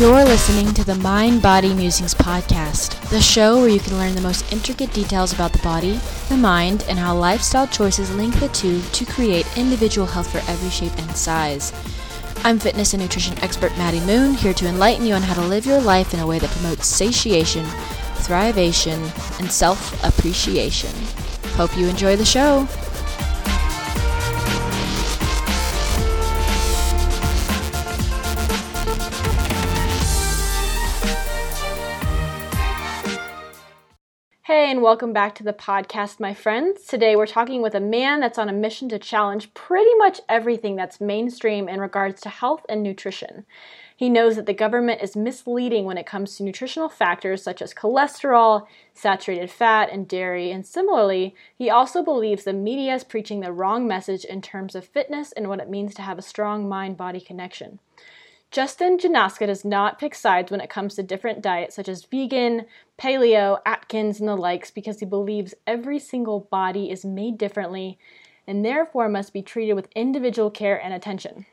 [0.00, 4.22] You're listening to the Mind Body Musings podcast, the show where you can learn the
[4.22, 8.80] most intricate details about the body, the mind, and how lifestyle choices link the two
[8.80, 11.74] to create individual health for every shape and size.
[12.44, 15.66] I'm fitness and nutrition expert Maddie Moon, here to enlighten you on how to live
[15.66, 17.66] your life in a way that promotes satiation,
[18.22, 19.02] thrivation,
[19.38, 20.94] and self appreciation.
[21.56, 22.66] Hope you enjoy the show.
[34.70, 36.84] And welcome back to the podcast, my friends.
[36.84, 40.76] Today we're talking with a man that's on a mission to challenge pretty much everything
[40.76, 43.44] that's mainstream in regards to health and nutrition.
[43.96, 47.74] He knows that the government is misleading when it comes to nutritional factors such as
[47.74, 53.52] cholesterol, saturated fat, and dairy, and similarly, he also believes the media is preaching the
[53.52, 56.96] wrong message in terms of fitness and what it means to have a strong mind
[56.96, 57.80] body connection.
[58.50, 62.66] Justin Janoska does not pick sides when it comes to different diets such as vegan,
[62.98, 67.96] paleo, Atkins, and the likes because he believes every single body is made differently
[68.48, 71.46] and therefore must be treated with individual care and attention.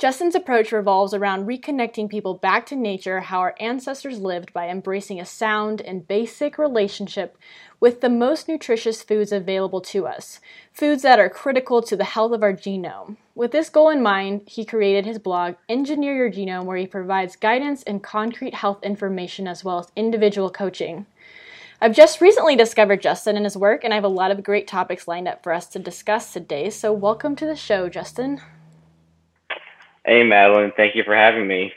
[0.00, 5.20] Justin's approach revolves around reconnecting people back to nature, how our ancestors lived by embracing
[5.20, 7.36] a sound and basic relationship
[7.80, 10.40] with the most nutritious foods available to us,
[10.72, 13.18] foods that are critical to the health of our genome.
[13.34, 17.36] With this goal in mind, he created his blog, Engineer Your Genome, where he provides
[17.36, 21.04] guidance and concrete health information as well as individual coaching.
[21.78, 24.66] I've just recently discovered Justin and his work, and I have a lot of great
[24.66, 26.70] topics lined up for us to discuss today.
[26.70, 28.40] So, welcome to the show, Justin.
[30.04, 30.72] Hey, Madeline.
[30.76, 31.72] Thank you for having me.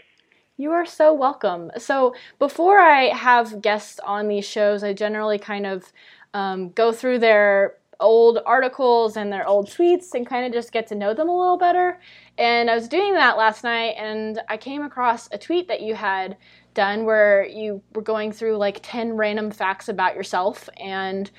[0.56, 1.72] You are so welcome.
[1.78, 5.92] So, before I have guests on these shows, I generally kind of
[6.34, 10.88] um, go through their old articles and their old tweets and kind of just get
[10.88, 12.00] to know them a little better.
[12.38, 15.96] And I was doing that last night and I came across a tweet that you
[15.96, 16.38] had
[16.74, 21.30] done where you were going through like 10 random facts about yourself and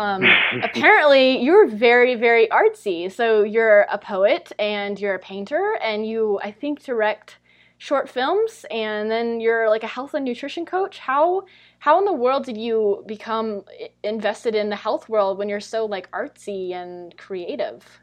[0.00, 0.24] um,
[0.62, 3.12] apparently, you're very, very artsy.
[3.12, 7.36] So you're a poet and you're a painter, and you, I think, direct
[7.76, 10.98] short films, and then you're like a health and nutrition coach.
[10.98, 11.42] How
[11.78, 13.62] how in the world did you become
[14.02, 18.00] invested in the health world when you're so like artsy and creative?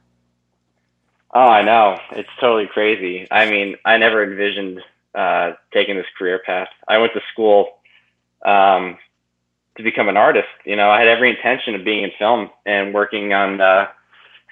[1.33, 1.97] Oh, I know.
[2.11, 3.27] It's totally crazy.
[3.31, 4.81] I mean, I never envisioned
[5.13, 6.69] uh, taking this career path.
[6.87, 7.79] I went to school
[8.45, 8.97] um,
[9.77, 10.47] to become an artist.
[10.65, 13.87] You know, I had every intention of being in film and working on uh,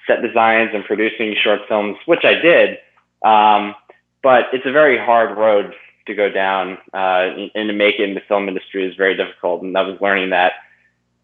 [0.06, 2.78] set designs and producing short films, which I did.
[3.24, 3.74] Um,
[4.22, 5.74] but it's a very hard road
[6.06, 9.62] to go down, uh, and to make it in the film industry is very difficult.
[9.62, 10.52] And I was learning that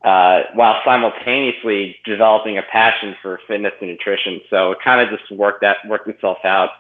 [0.05, 4.41] uh, while simultaneously developing a passion for fitness and nutrition.
[4.51, 6.71] So it kind of just worked that worked itself out,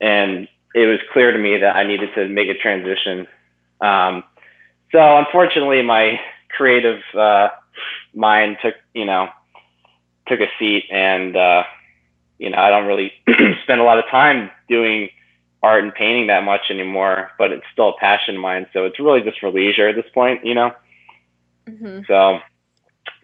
[0.00, 3.28] and it was clear to me that I needed to make a transition.
[3.80, 4.24] Um,
[4.90, 6.18] so unfortunately, my
[6.56, 7.48] creative uh,
[8.14, 9.28] mind took you know
[10.26, 11.64] took a seat, and uh,
[12.38, 13.12] you know I don't really
[13.62, 15.10] spend a lot of time doing
[15.62, 18.66] art and painting that much anymore, but it's still a passion of mine.
[18.72, 20.72] So it's really just for leisure at this point, you know.
[21.68, 22.00] Mm-hmm.
[22.06, 22.40] So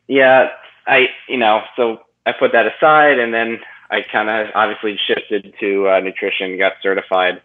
[0.09, 0.51] yeah,
[0.87, 3.61] I you know so I put that aside, and then
[3.91, 7.43] I kind of obviously shifted to uh, nutrition, got certified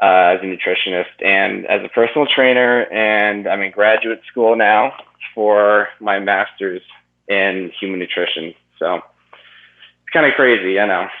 [0.00, 4.92] uh, as a nutritionist and as a personal trainer, and I'm in graduate school now
[5.34, 6.82] for my master's
[7.28, 8.54] in human nutrition.
[8.78, 11.06] So it's kind of crazy, I know.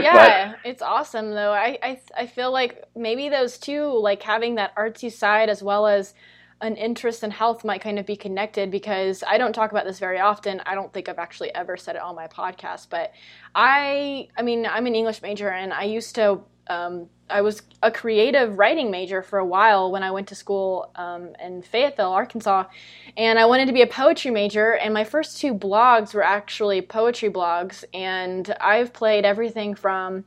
[0.00, 1.52] yeah, but, it's awesome though.
[1.52, 5.86] I, I I feel like maybe those two, like having that artsy side as well
[5.86, 6.14] as
[6.62, 9.98] an interest in health might kind of be connected because I don't talk about this
[9.98, 10.62] very often.
[10.64, 13.12] I don't think I've actually ever said it on my podcast, but
[13.54, 17.90] I I mean, I'm an English major and I used to um, I was a
[17.90, 22.64] creative writing major for a while when I went to school um, in Fayetteville, Arkansas,
[23.16, 24.74] and I wanted to be a poetry major.
[24.74, 30.24] And my first two blogs were actually poetry blogs, and I've played everything from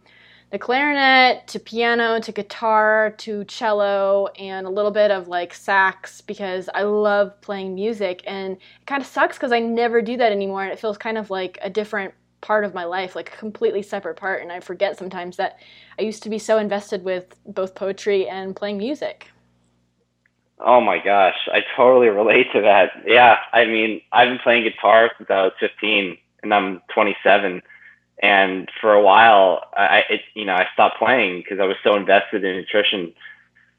[0.51, 6.21] the clarinet to piano to guitar to cello and a little bit of like sax
[6.21, 8.23] because I love playing music.
[8.25, 11.17] And it kind of sucks because I never do that anymore, and it feels kind
[11.17, 14.41] of like a different part of my life, like a completely separate part.
[14.41, 15.59] And I forget sometimes that
[15.97, 19.27] I used to be so invested with both poetry and playing music.
[20.59, 22.91] Oh my gosh, I totally relate to that.
[23.05, 27.61] Yeah, I mean, I've been playing guitar since I was 15 and I'm 27.
[28.21, 31.95] And for a while, I, it, you know, I stopped playing because I was so
[31.95, 33.13] invested in nutrition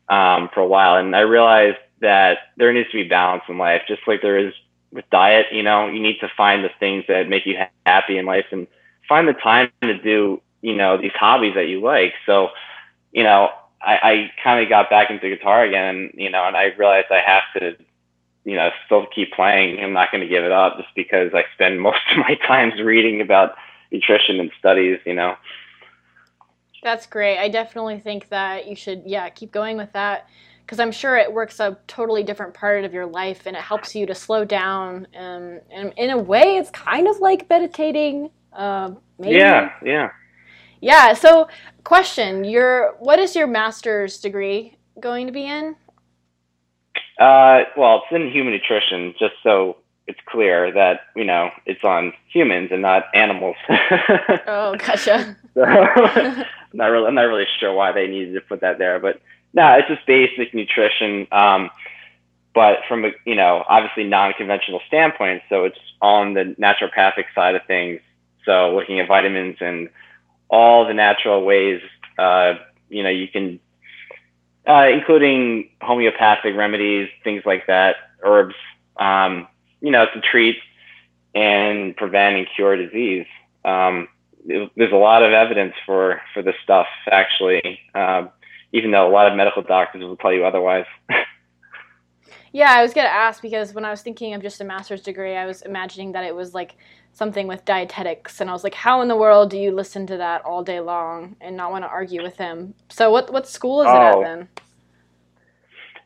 [0.08, 0.96] um, for a while.
[0.96, 4.54] And I realized that there needs to be balance in life, just like there is
[4.92, 7.56] with diet, you know, you need to find the things that make you
[7.86, 8.66] happy in life and
[9.08, 12.12] find the time to do, you know, these hobbies that you like.
[12.26, 12.48] So,
[13.12, 13.50] you know,
[13.80, 17.06] I, I kind of got back into guitar again, and you know, and I realized
[17.10, 17.76] I have to,
[18.44, 19.82] you know, still keep playing.
[19.82, 22.80] I'm not going to give it up just because I spend most of my times
[22.80, 23.54] reading about
[23.90, 25.00] nutrition and studies.
[25.06, 25.36] You know.
[26.82, 27.38] That's great.
[27.38, 30.26] I definitely think that you should, yeah, keep going with that
[30.70, 33.92] because I'm sure it works a totally different part of your life and it helps
[33.92, 35.08] you to slow down.
[35.16, 38.30] Um, and in a way, it's kind of like meditating.
[38.52, 39.34] Uh, maybe.
[39.34, 40.10] Yeah, yeah.
[40.80, 41.14] Yeah.
[41.14, 41.48] So,
[41.82, 45.74] question: Your what is your master's degree going to be in?
[47.18, 49.76] Uh, well, it's in human nutrition, just so
[50.06, 53.56] it's clear that you know it's on humans and not animals.
[54.46, 55.36] oh, gotcha.
[55.52, 55.64] so,
[56.72, 59.20] not really, I'm not really sure why they needed to put that there, but
[59.52, 61.26] no, it's just basic nutrition.
[61.32, 61.70] Um,
[62.54, 67.62] but from a you know obviously non-conventional standpoint, so it's on the naturopathic side of
[67.66, 68.00] things.
[68.44, 69.88] So looking at vitamins and
[70.48, 71.80] all the natural ways,
[72.18, 72.54] uh,
[72.88, 73.60] you know, you can,
[74.66, 78.54] uh, including homeopathic remedies, things like that, herbs,
[78.98, 79.46] um,
[79.80, 80.56] you know, to treat
[81.34, 83.26] and prevent and cure disease.
[83.64, 84.08] Um,
[84.46, 88.30] it, there's a lot of evidence for, for this stuff, actually, um,
[88.72, 90.86] even though a lot of medical doctors will tell you otherwise.
[92.52, 95.02] yeah, I was going to ask because when I was thinking of just a master's
[95.02, 96.76] degree, I was imagining that it was like
[97.12, 100.16] something with dietetics and I was like how in the world do you listen to
[100.18, 103.82] that all day long and not want to argue with him so what what school
[103.82, 103.94] is oh.
[103.94, 104.22] it at oh.
[104.22, 104.48] then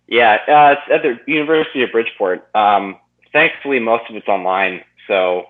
[0.09, 2.99] yeah uh, it's at the University of Bridgeport um,
[3.33, 5.45] thankfully most of it's online so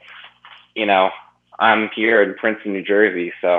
[0.74, 1.10] you know
[1.58, 3.58] I'm here in Princeton New Jersey so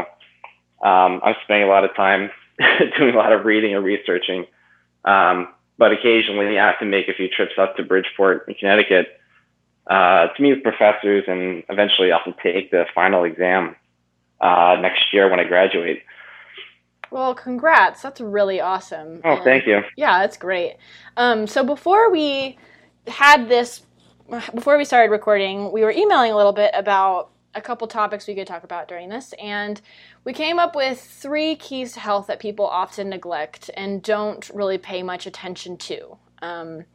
[0.84, 2.30] um, I'm spending a lot of time
[2.98, 4.46] doing a lot of reading and researching
[5.06, 9.19] um, but occasionally I have to make a few trips up to Bridgeport in Connecticut
[9.88, 13.75] uh, to meet with professors and eventually also take the final exam
[14.42, 16.02] uh, next year when I graduate.
[17.12, 18.02] Well, congrats.
[18.02, 19.22] That's really awesome.
[19.24, 19.81] Oh, and thank you.
[19.96, 20.78] Yeah, that's great.
[21.18, 22.57] Um, so before we
[23.07, 23.84] had this,
[24.54, 28.36] before we started recording, we were emailing a little bit about a couple topics we
[28.36, 29.81] could talk about during this, and
[30.24, 34.78] we came up with three keys to health that people often neglect and don't really
[34.78, 36.18] pay much attention to.
[36.42, 36.86] Um,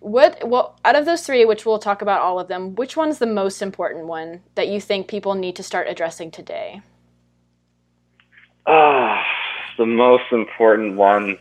[0.00, 3.18] what well out of those three which we'll talk about all of them which one's
[3.18, 6.80] the most important one that you think people need to start addressing today?
[8.66, 9.24] Ah
[9.78, 11.38] the most important one.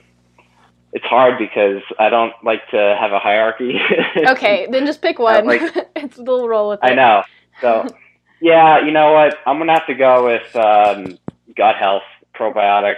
[0.94, 3.80] It's hard because i don't like to have a hierarchy.
[4.30, 5.46] Okay then just pick one.
[5.46, 5.62] like,
[5.96, 6.92] it's a little roll with it.
[6.92, 7.24] i know.
[7.60, 7.88] So
[8.42, 11.18] yeah you know what i'm gonna have to go with um,
[11.56, 12.04] gut health
[12.36, 12.96] probiotics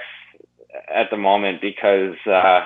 [0.93, 2.65] at the moment because uh,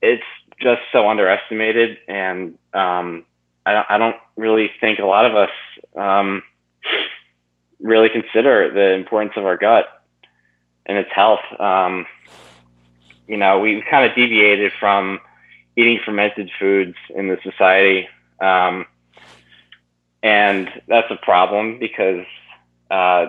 [0.00, 0.24] it's
[0.60, 3.24] just so underestimated, and um,
[3.66, 5.50] I, don't, I don't really think a lot of us
[5.96, 6.42] um,
[7.80, 9.86] really consider the importance of our gut
[10.86, 11.40] and its health.
[11.58, 12.06] Um,
[13.26, 15.20] you know, we kind of deviated from
[15.76, 18.08] eating fermented foods in the society,
[18.40, 18.86] um,
[20.22, 22.24] and that's a problem because
[22.90, 23.26] uh,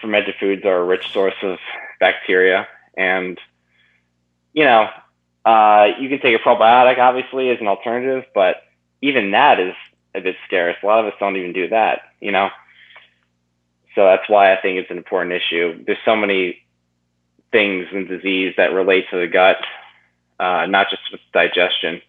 [0.00, 1.58] fermented foods are a rich source of
[2.00, 2.66] bacteria,
[2.96, 3.38] and
[4.52, 4.88] you know,
[5.44, 8.56] uh, you can take a probiotic, obviously, as an alternative, but
[9.00, 9.74] even that is
[10.14, 10.76] a bit scarce.
[10.82, 12.50] A lot of us don't even do that, you know?
[13.94, 15.84] So that's why I think it's an important issue.
[15.84, 16.58] There's so many
[17.50, 19.58] things in disease that relate to the gut,
[20.38, 22.00] uh, not just with digestion.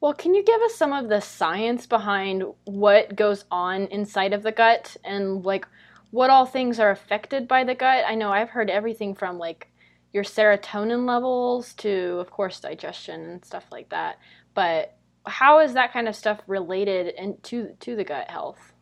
[0.00, 4.42] Well, can you give us some of the science behind what goes on inside of
[4.42, 5.66] the gut and like
[6.10, 8.04] what all things are affected by the gut?
[8.06, 9.68] I know I've heard everything from like
[10.12, 14.18] your serotonin levels to, of course, digestion and stuff like that.
[14.54, 18.72] But how is that kind of stuff related in, to to the gut health?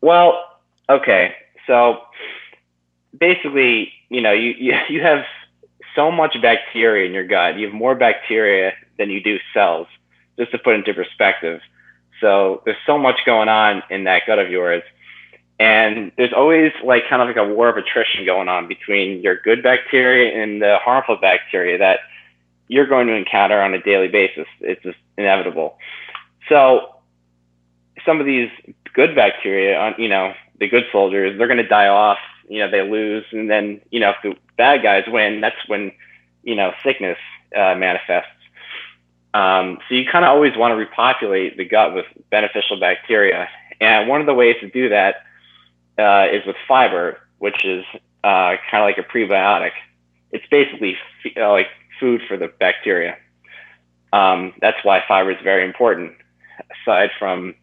[0.00, 0.38] Well,
[0.88, 1.34] okay,
[1.66, 1.98] so
[3.18, 5.24] basically, you know, you, you you have
[5.94, 7.56] so much bacteria in your gut.
[7.56, 9.86] You have more bacteria than you do cells.
[10.38, 11.60] Just to put into perspective.
[12.20, 14.82] So there's so much going on in that gut of yours
[15.60, 19.36] and there's always like kind of like a war of attrition going on between your
[19.36, 22.00] good bacteria and the harmful bacteria that
[22.68, 24.46] you're going to encounter on a daily basis.
[24.60, 25.76] It's just inevitable.
[26.48, 26.94] So
[28.06, 28.50] some of these
[28.92, 32.18] good bacteria, you know, the good soldiers, they're going to die off.
[32.48, 35.92] You know, they lose, and then you know, if the bad guys win, that's when
[36.42, 37.18] you know sickness
[37.54, 38.30] uh, manifests.
[39.38, 43.48] Um, so you kind of always want to repopulate the gut with beneficial bacteria,
[43.80, 45.22] and one of the ways to do that
[45.96, 47.84] uh, is with fiber, which is
[48.24, 49.70] uh, kind of like a prebiotic.
[50.32, 51.68] It's basically f- uh, like
[52.00, 53.16] food for the bacteria.
[54.12, 56.14] Um, that's why fiber is very important,
[56.82, 57.54] aside from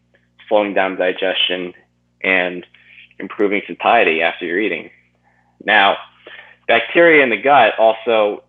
[0.48, 1.74] slowing down digestion
[2.22, 2.64] and
[3.18, 4.88] improving satiety after you're eating.
[5.62, 5.98] Now,
[6.68, 8.44] bacteria in the gut also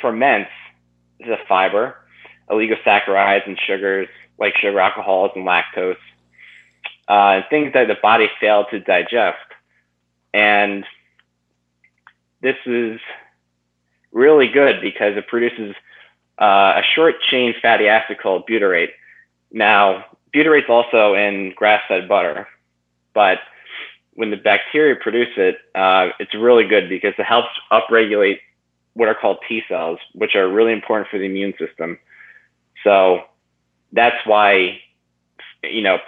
[0.00, 0.50] ferments
[1.18, 1.96] the fiber,
[2.48, 4.08] oligosaccharides and sugars
[4.38, 5.96] like sugar alcohols and lactose,
[7.08, 9.38] uh, and things that the body failed to digest.
[10.32, 10.84] And
[12.40, 13.00] this is
[14.12, 15.74] really good because it produces
[16.40, 18.90] uh, a short chain fatty acid called butyrate.
[19.52, 22.48] Now, butyrate's also in grass fed butter,
[23.14, 23.38] but
[24.14, 28.38] when the bacteria produce it, uh, it's really good because it helps upregulate
[28.94, 31.98] what are called T cells, which are really important for the immune system.
[32.84, 33.22] So
[33.92, 34.78] that's why,
[35.62, 35.98] you know,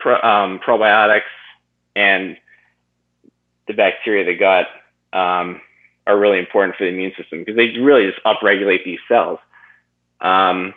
[0.00, 1.22] pr- um, probiotics
[1.94, 2.36] and
[3.68, 4.66] the bacteria of the gut
[5.16, 5.60] um,
[6.06, 9.38] are really important for the immune system because they really just upregulate these cells.
[10.20, 10.74] Um,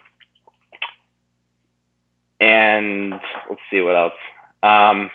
[2.39, 3.11] and
[3.49, 4.13] let's see what else.
[4.61, 5.09] Um,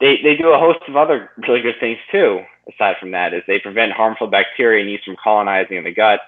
[0.00, 2.42] they, they do a host of other really good things too.
[2.72, 6.20] Aside from that, is they prevent harmful bacteria and yeast from colonizing in the gut.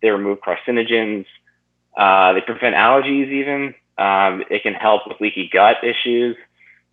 [0.00, 1.26] They remove carcinogens.
[1.96, 3.74] Uh, they prevent allergies even.
[3.98, 6.36] Um, it can help with leaky gut issues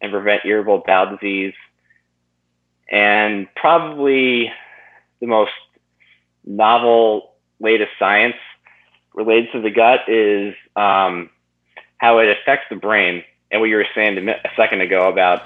[0.01, 1.53] and prevent irritable bowel disease.
[2.91, 4.51] And probably
[5.19, 5.51] the most
[6.45, 8.35] novel latest science
[9.13, 11.29] related to the gut is um,
[11.97, 13.23] how it affects the brain.
[13.51, 15.43] And what you were saying a second ago about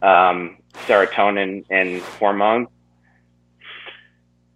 [0.00, 0.56] um,
[0.86, 2.68] serotonin and hormones.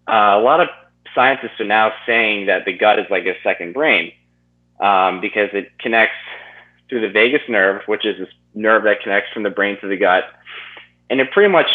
[0.09, 0.69] Uh, a lot of
[1.15, 4.13] scientists are now saying that the gut is like a second brain
[4.81, 6.17] um, because it connects
[6.89, 9.97] through the vagus nerve, which is this nerve that connects from the brain to the
[9.97, 10.25] gut,
[11.09, 11.69] and it pretty much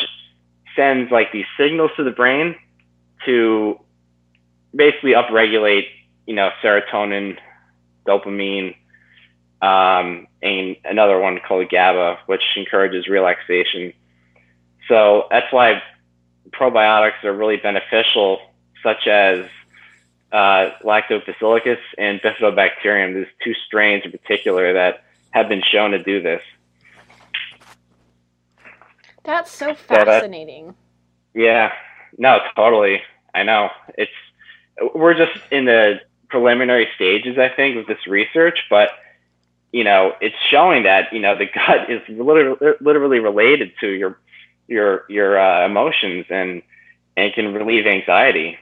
[0.76, 2.56] sends like these signals to the brain
[3.26, 3.80] to
[4.76, 5.88] basically upregulate,
[6.28, 7.38] you know, serotonin,
[8.08, 8.76] dopamine,
[9.62, 13.92] um, and another one called GABA, which encourages relaxation.
[14.88, 15.82] So that's why
[16.52, 18.40] probiotics are really beneficial,
[18.88, 19.46] such as
[20.32, 23.14] uh, Lactobacillus and Bifidobacterium.
[23.14, 26.42] There's two strains in particular that have been shown to do this.
[29.26, 30.68] That's so fascinating.
[30.68, 30.72] So
[31.34, 31.74] that, yeah,
[32.18, 33.02] no, totally.
[33.36, 33.70] I know.
[33.98, 34.12] It's
[34.96, 38.92] we're just in the preliminary stages, I think, with this research, but
[39.74, 44.18] you know, it's showing that you know the gut is literally, literally related to your
[44.68, 46.62] your your uh, emotions and
[47.18, 48.58] and can relieve anxiety.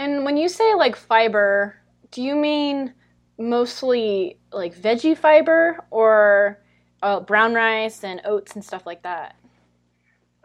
[0.00, 1.76] And when you say like fiber,
[2.10, 2.94] do you mean
[3.36, 6.58] mostly like veggie fiber or
[7.02, 9.36] uh, brown rice and oats and stuff like that?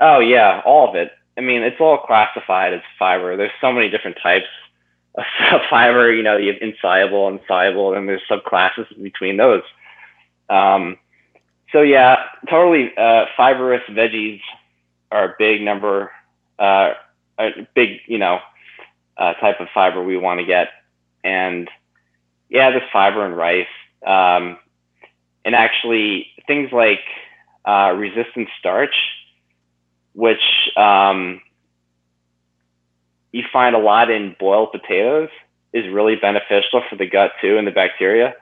[0.02, 1.14] Oh yeah, all of it.
[1.38, 3.38] I mean, it's all classified as fiber.
[3.38, 4.46] There's so many different types
[5.16, 5.24] of
[5.70, 6.14] fiber.
[6.14, 9.64] You know, you have insoluble and soluble, and there's subclasses between those.
[10.50, 10.98] Um,
[11.72, 12.18] so yeah,
[12.50, 12.92] totally.
[12.98, 14.42] Uh, fibrous veggies
[15.14, 16.12] are a big number,
[16.60, 16.96] uh,
[17.40, 18.42] a big you know
[19.18, 20.70] uh, type of fiber we want to get,
[21.24, 21.70] and
[22.50, 23.68] yeah, there's fiber in rice,
[24.06, 24.58] um,
[25.44, 27.02] and actually things like
[27.66, 28.96] uh, resistant starch,
[30.14, 31.42] which um,
[33.32, 35.30] you find a lot in boiled potatoes,
[35.74, 38.34] is really beneficial for the gut too and the bacteria.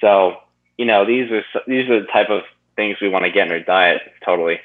[0.00, 0.36] So
[0.78, 2.42] you know, these are these are the type of
[2.76, 4.00] things we want to get in our diet.
[4.24, 4.60] Totally.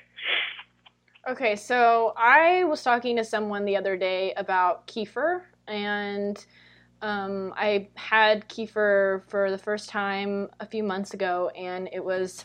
[1.26, 6.46] Okay, so I was talking to someone the other day about kefir, and
[7.02, 12.44] um, I had kefir for the first time a few months ago, and it was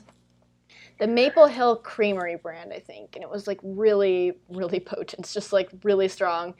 [1.00, 5.20] the Maple Hill Creamery brand, I think, and it was like really, really potent.
[5.20, 6.54] It's just like really strong.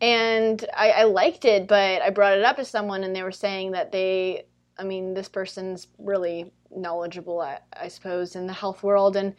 [0.00, 3.30] And I, I liked it, but I brought it up to someone, and they were
[3.30, 4.46] saying that they
[4.76, 9.14] I mean, this person's really knowledgeable, I, I, suppose, in the health world.
[9.14, 9.34] And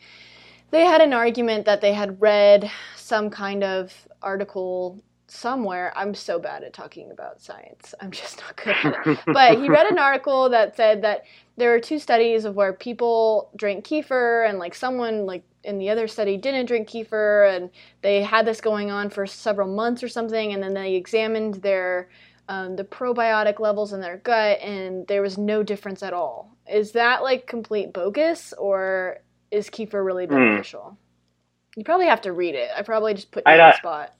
[0.72, 5.94] they had an argument that they had read some kind of article somewhere.
[5.96, 7.94] I'm so bad at talking about science.
[8.02, 9.20] I'm just not good at it.
[9.34, 11.24] but he read an article that said that
[11.58, 15.90] there are two studies of where people drank kefir and like someone like in the
[15.90, 17.70] other study didn't drink kefir and
[18.02, 22.10] they had this going on for several months or something and then they examined their
[22.52, 26.58] um, the probiotic levels in their gut, and there was no difference at all.
[26.70, 29.20] Is that like complete bogus, or
[29.52, 30.34] is kefir really hmm.
[30.34, 30.98] beneficial?
[30.98, 31.78] Mm.
[31.78, 32.70] You probably have to read it.
[32.76, 34.14] I probably just put you I'd on the spot.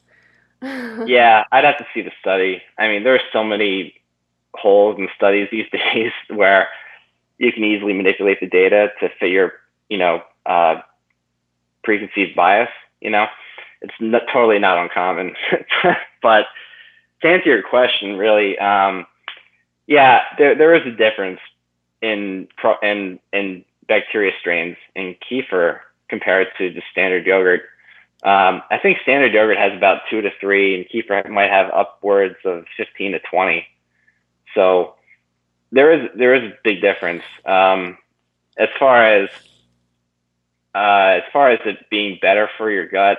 [1.08, 2.62] yeah, I'd have to see the study.
[2.78, 3.96] I mean, there are so many
[4.54, 6.70] holes in studies these days where
[7.38, 9.54] you can easily manipulate the data to fit your,
[9.90, 10.82] you know, uh,
[11.84, 12.70] preconceived bias.
[13.02, 13.26] You know,
[13.82, 15.36] it's not, totally not uncommon,
[16.22, 16.46] but
[17.22, 19.06] to answer your question, really, um,
[19.88, 21.40] yeah, there there is a difference
[22.02, 27.62] in pro, in in bacteria strains in kefir compared to the standard yogurt.
[28.24, 32.36] Um, I think standard yogurt has about two to three, and kefir might have upwards
[32.46, 33.66] of 15 to 20.
[34.54, 34.96] So
[35.72, 37.24] there is there is a big difference.
[37.46, 37.98] Um,
[38.58, 39.30] as far as
[40.76, 43.18] uh, as far as it being better for your gut,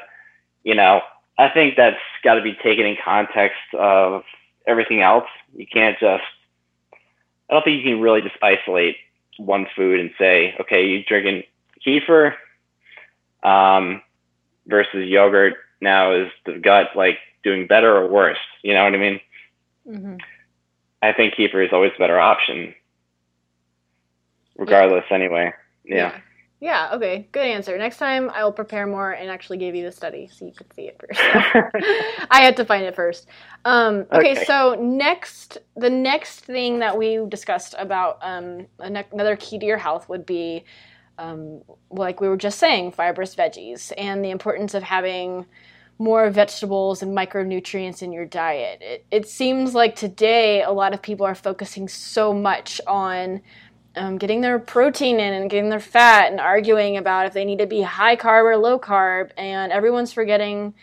[0.63, 1.01] you know,
[1.39, 4.23] I think that's got to be taken in context of
[4.67, 5.27] everything else.
[5.55, 6.23] You can't just.
[7.51, 8.97] I don't think you can really just isolate
[9.39, 11.45] one food and say, okay, you're drinking
[11.87, 12.35] kefir
[13.43, 14.03] um,
[14.67, 15.55] versus yogurt.
[15.81, 18.39] Now is the gut like doing better or worse?
[18.63, 19.21] You know what I mean?
[19.89, 20.17] Mm-hmm.
[21.03, 22.75] I think kefir is always a better option,
[24.57, 25.05] regardless.
[25.11, 25.17] Yeah.
[25.17, 25.53] Anyway,
[25.85, 25.97] yeah.
[25.97, 26.21] yeah.
[26.63, 27.27] Yeah, okay.
[27.33, 27.77] Good answer.
[27.77, 30.73] Next time I will prepare more and actually give you the study so you could
[30.73, 31.21] see it first.
[32.31, 33.27] I had to find it first.
[33.65, 39.59] Um, okay, okay, so next, the next thing that we discussed about um, another key
[39.59, 40.63] to your health would be,
[41.19, 45.45] um, like we were just saying, fibrous veggies and the importance of having
[45.99, 48.81] more vegetables and micronutrients in your diet.
[48.81, 53.41] It, it seems like today a lot of people are focusing so much on
[53.97, 57.59] um, getting their protein in and getting their fat and arguing about if they need
[57.59, 59.31] to be high carb or low carb.
[59.37, 60.75] And everyone's forgetting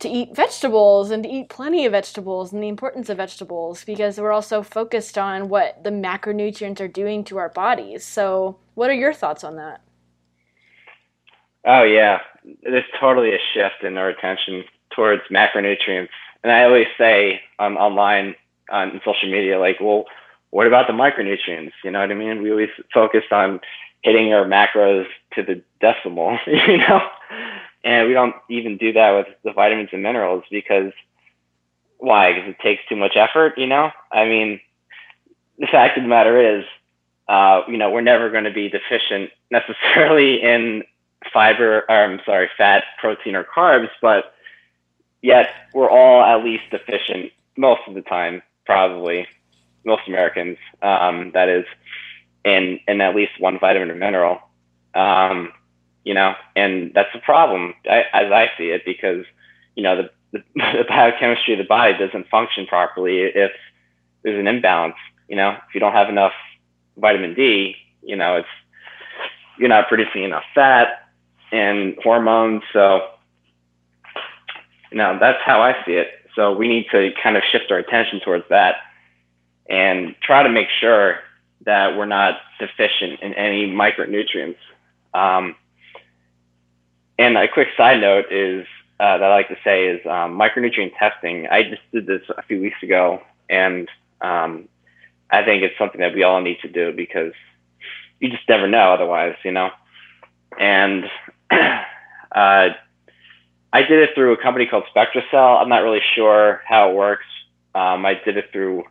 [0.00, 4.18] to eat vegetables and to eat plenty of vegetables and the importance of vegetables because
[4.18, 8.04] we're also focused on what the macronutrients are doing to our bodies.
[8.04, 9.80] So, what are your thoughts on that?
[11.64, 12.18] Oh, yeah.
[12.62, 16.08] There's totally a shift in our attention towards macronutrients.
[16.42, 18.34] And I always say um, online
[18.70, 20.06] on social media, like, well,
[20.52, 21.72] what about the micronutrients?
[21.82, 22.42] You know what I mean?
[22.42, 23.60] We always focus on
[24.02, 27.00] hitting our macros to the decimal, you know,
[27.82, 30.92] and we don't even do that with the vitamins and minerals because
[31.96, 32.34] why?
[32.34, 33.90] Because it takes too much effort, you know?
[34.12, 34.60] I mean,
[35.58, 36.64] the fact of the matter is,
[37.28, 40.84] uh, you know, we're never going to be deficient necessarily in
[41.32, 44.34] fiber, or I'm sorry, fat, protein, or carbs, but
[45.22, 49.26] yet we're all at least deficient most of the time, probably
[49.84, 51.64] most Americans, um, that is,
[52.44, 54.40] in in at least one vitamin or mineral.
[54.94, 55.52] Um,
[56.04, 59.24] you know, and that's a problem I, as I see it because
[59.76, 63.52] you know the, the, the biochemistry of the body doesn't function properly if
[64.22, 64.96] there's an imbalance.
[65.28, 66.32] You know, if you don't have enough
[66.96, 68.48] vitamin D, you know, it's
[69.58, 71.08] you're not producing enough fat
[71.52, 72.62] and hormones.
[72.72, 73.08] So,
[74.90, 76.08] you know, that's how I see it.
[76.34, 78.76] So we need to kind of shift our attention towards that
[79.72, 81.18] and try to make sure
[81.64, 84.58] that we're not deficient in any micronutrients.
[85.14, 85.56] Um,
[87.18, 88.66] and a quick side note is
[89.00, 91.46] uh, that I like to say is um, micronutrient testing.
[91.50, 93.88] I just did this a few weeks ago, and
[94.20, 94.68] um,
[95.30, 97.32] I think it's something that we all need to do because
[98.20, 99.70] you just never know otherwise, you know.
[100.60, 101.04] And
[101.50, 102.68] uh,
[103.72, 105.62] I did it through a company called SpectraCell.
[105.62, 107.24] I'm not really sure how it works.
[107.74, 108.84] Um, I did it through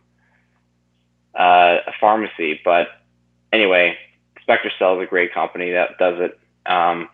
[1.38, 2.60] uh, a pharmacy.
[2.64, 2.88] But
[3.52, 3.96] anyway,
[4.48, 6.38] SpectraCell is a great company that does it.
[6.70, 7.08] Um,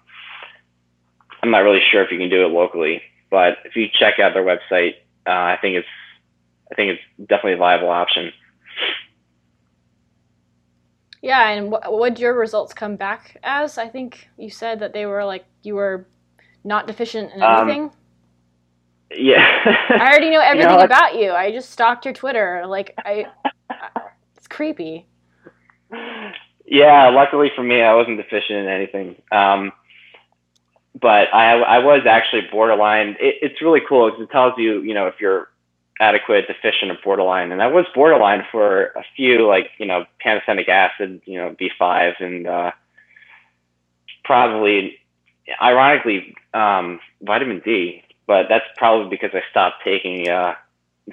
[1.42, 4.35] I'm not really sure if you can do it locally, but if you check out
[4.35, 4.94] their website,
[5.26, 5.88] uh, I think it's
[6.70, 8.33] I think it's definitely a viable option.
[11.22, 13.78] Yeah, and what would your results come back as?
[13.78, 16.07] I think you said that they were like you were
[16.64, 17.83] not deficient in um, anything.
[17.85, 17.92] Um,
[19.11, 19.46] yeah.
[19.90, 21.33] I already know everything you know, about you.
[21.33, 22.64] I just stalked your Twitter.
[22.66, 23.26] Like I
[24.58, 25.06] creepy.
[26.66, 29.14] Yeah, luckily for me, I wasn't deficient in anything.
[29.30, 29.70] Um,
[31.00, 33.10] but I, I was actually borderline.
[33.20, 35.48] It, it's really cool because it tells you, you know, if you're
[36.00, 37.52] adequate, deficient, or borderline.
[37.52, 42.14] And I was borderline for a few, like, you know, pantothenic acid, you know, B5,
[42.20, 42.72] and uh,
[44.24, 44.98] probably,
[45.62, 48.02] ironically, um, vitamin D.
[48.26, 50.54] But that's probably because I stopped taking uh,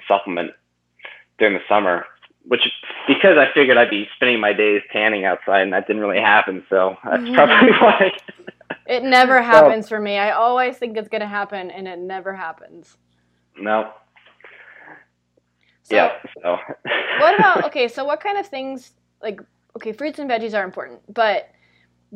[0.08, 0.50] supplement
[1.38, 2.06] during the summer
[2.46, 2.62] which
[3.06, 6.64] because I figured I'd be spending my days tanning outside, and that didn't really happen.
[6.68, 7.34] So that's mm-hmm.
[7.34, 8.12] probably why.
[8.86, 10.18] it never happens so, for me.
[10.18, 12.96] I always think it's gonna happen, and it never happens.
[13.58, 13.92] No.
[15.82, 16.12] So, yeah.
[16.42, 16.58] So.
[17.20, 17.88] what about okay?
[17.88, 19.40] So what kind of things like
[19.76, 21.50] okay, fruits and veggies are important, but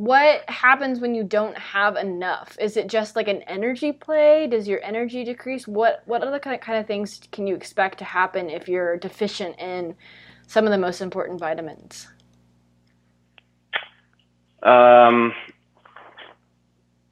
[0.01, 2.57] what happens when you don't have enough?
[2.59, 4.47] Is it just like an energy play?
[4.47, 5.69] Does your energy decrease?
[5.69, 8.97] What what other kind of, kind of things can you expect to happen if you're
[8.97, 9.95] deficient in
[10.47, 12.09] some of the most important vitamins?
[14.63, 15.35] Um,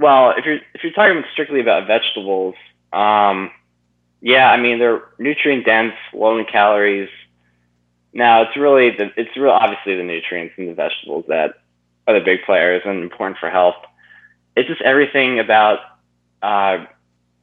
[0.01, 2.55] well, if you're if you're talking strictly about vegetables,
[2.95, 3.51] um,
[4.23, 7.11] yeah, I mean they're nutrient dense, low in calories.
[8.15, 11.57] Now it's really the it's real obviously the nutrients in the vegetables that
[12.09, 13.77] are the big players and important for health.
[14.57, 15.79] It's just everything about
[16.43, 16.87] uh,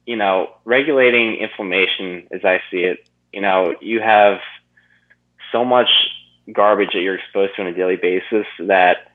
[0.06, 4.40] you know, regulating inflammation as I see it, you know, you have
[5.52, 5.88] so much
[6.52, 9.12] garbage that you're exposed to on a daily basis that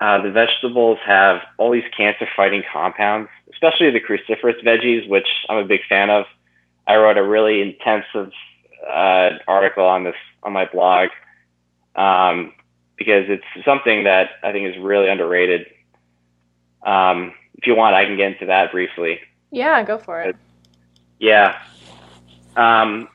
[0.00, 5.58] uh, the vegetables have all these cancer fighting compounds, especially the cruciferous veggies, which I'm
[5.58, 6.24] a big fan of.
[6.86, 8.32] I wrote a really intensive
[8.88, 11.10] uh, article on this on my blog
[11.96, 12.54] um,
[12.98, 15.66] because it's something that I think is really underrated.
[16.82, 19.20] Um, if you want, I can get into that briefly.
[19.50, 20.36] Yeah, go for it.
[21.18, 21.58] Yeah.
[22.56, 23.08] Um,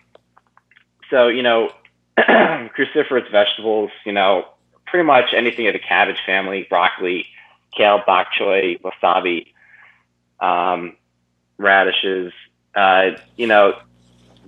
[1.09, 1.69] so, you know,
[2.17, 4.45] cruciferous vegetables, you know,
[4.85, 7.25] pretty much anything of the cabbage family, broccoli,
[7.75, 9.47] kale, bok choy, wasabi,
[10.39, 10.95] um,
[11.57, 12.31] radishes,
[12.75, 13.77] uh, you know,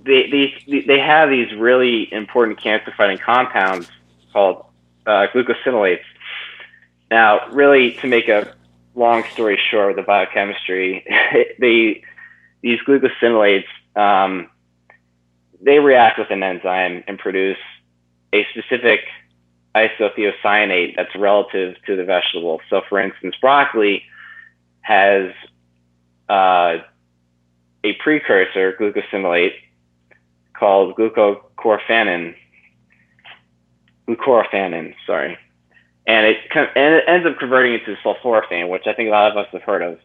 [0.04, 0.30] they,
[0.66, 3.88] they, they have these really important cancer fighting compounds
[4.32, 4.64] called
[5.06, 6.04] uh, glucosinolates.
[7.10, 8.54] Now, really, to make a
[8.94, 11.04] long story short the biochemistry,
[11.58, 12.02] they,
[12.62, 14.48] these glucosinolates, um,
[15.60, 17.58] they react with an enzyme and produce
[18.32, 19.00] a specific
[19.74, 22.60] isothiocyanate that's relative to the vegetable.
[22.70, 24.02] So, for instance, broccoli
[24.80, 25.30] has
[26.28, 26.78] uh,
[27.84, 29.52] a precursor glucosinolate
[30.58, 32.34] called glucocorphanin.
[34.08, 35.36] Glucoraphanin, sorry,
[36.06, 39.36] and it and it ends up converting into sulforaphane, which I think a lot of
[39.36, 39.98] us have heard of.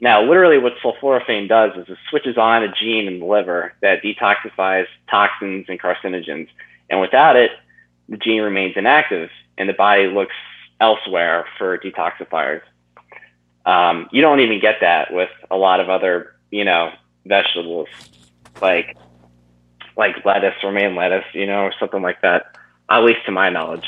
[0.00, 4.02] Now, literally, what sulforaphane does is it switches on a gene in the liver that
[4.02, 6.48] detoxifies toxins and carcinogens,
[6.90, 7.52] and without it,
[8.08, 10.34] the gene remains inactive, and the body looks
[10.80, 12.62] elsewhere for detoxifiers.
[13.64, 16.90] Um, you don't even get that with a lot of other, you know,
[17.24, 17.88] vegetables
[18.60, 18.96] like
[19.96, 22.56] like lettuce, romaine lettuce, you know, or something like that.
[22.92, 23.86] At least to my knowledge,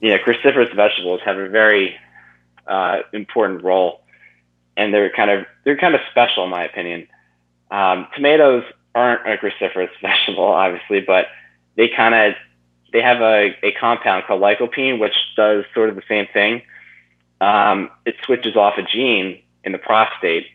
[0.00, 1.96] you know, cruciferous vegetables have a very
[2.66, 4.02] uh, important role,
[4.76, 7.08] and they're kind of they're kind of special in my opinion.
[7.70, 11.26] Um, tomatoes aren't a cruciferous vegetable, obviously, but
[11.76, 12.34] they kind of
[12.92, 16.62] they have a, a compound called lycopene, which does sort of the same thing.
[17.40, 20.46] Um, it switches off a gene in the prostate,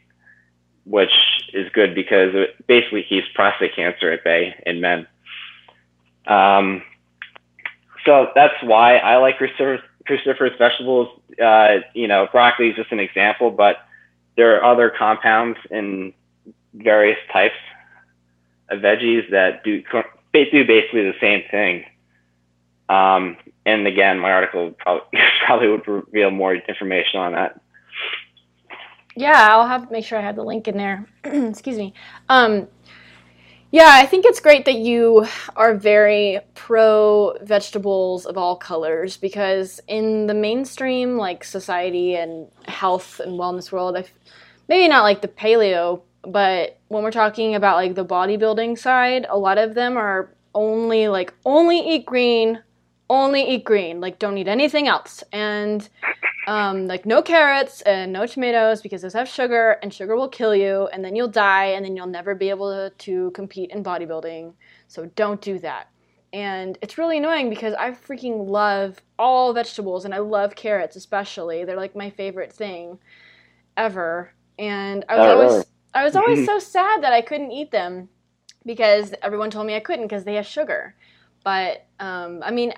[0.86, 1.12] which
[1.54, 5.08] is good because it basically keeps prostate cancer at bay in men.
[6.26, 6.82] Um,
[8.06, 11.08] so that's why I like cruciferous, vegetables.
[11.42, 13.78] Uh, you know, broccoli is just an example, but
[14.36, 16.14] there are other compounds in
[16.74, 17.56] various types
[18.70, 19.84] of veggies that do
[20.34, 21.86] they do basically the same thing.
[22.90, 27.60] Um, and again, my article probably, probably would reveal more information on that.
[29.16, 31.08] Yeah, I'll have make sure I have the link in there.
[31.24, 31.94] Excuse me.
[32.30, 32.68] Um,
[33.74, 39.80] yeah, I think it's great that you are very pro vegetables of all colors because
[39.88, 44.14] in the mainstream like society and health and wellness world, I've,
[44.70, 49.40] maybe not like the paleo, but when we're talking about like the bodybuilding side, a
[49.40, 52.62] lot of them are only like only eat green,
[53.10, 55.24] only eat green, like don't eat anything else.
[55.32, 55.90] And
[56.48, 60.56] um, like no carrots and no tomatoes because those have sugar and sugar will kill
[60.56, 63.84] you and then you'll die and then you'll never be able to, to compete in
[63.84, 64.54] bodybuilding.
[64.88, 65.90] So don't do that.
[66.34, 71.64] And it's really annoying because I freaking love all vegetables and I love carrots especially.
[71.64, 72.98] They're like my favorite thing
[73.78, 74.34] ever.
[74.58, 78.10] And I was oh, always I was always so sad that I couldn't eat them
[78.66, 80.96] because everyone told me I couldn't because they have sugar.
[81.44, 82.74] But um, I mean,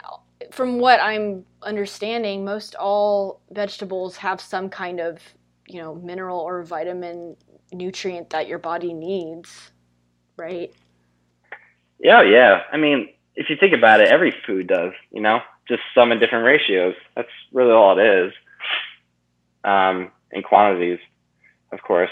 [0.51, 5.19] from what I'm understanding, most all vegetables have some kind of,
[5.67, 7.35] you know, mineral or vitamin
[7.71, 9.71] nutrient that your body needs,
[10.37, 10.73] right?
[11.99, 12.61] Yeah, yeah.
[12.71, 16.19] I mean, if you think about it, every food does, you know, just some in
[16.19, 16.95] different ratios.
[17.15, 18.33] That's really all it is.
[19.63, 20.99] Um, in quantities,
[21.71, 22.11] of course.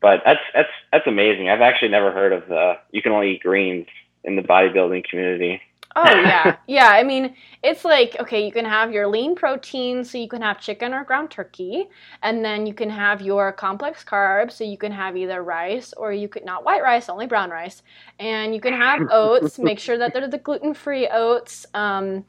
[0.00, 1.48] But that's that's that's amazing.
[1.48, 3.86] I've actually never heard of the you can only eat greens
[4.24, 5.60] in the bodybuilding community.
[5.94, 6.88] Oh yeah, yeah.
[6.88, 10.60] I mean, it's like okay, you can have your lean protein, so you can have
[10.60, 11.88] chicken or ground turkey,
[12.22, 16.12] and then you can have your complex carbs, so you can have either rice or
[16.12, 17.82] you could not white rice, only brown rice,
[18.18, 19.58] and you can have oats.
[19.58, 21.66] Make sure that they're the gluten-free oats.
[21.74, 22.24] Um,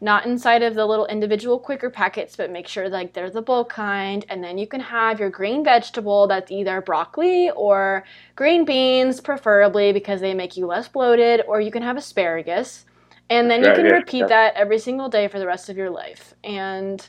[0.00, 3.70] not inside of the little individual Quaker packets, but make sure like they're the bulk
[3.70, 4.24] kind.
[4.28, 8.04] And then you can have your green vegetable that's either broccoli or
[8.36, 12.84] green beans, preferably because they make you less bloated, or you can have asparagus.
[13.30, 16.34] And then you can repeat that every single day for the rest of your life.
[16.44, 17.06] And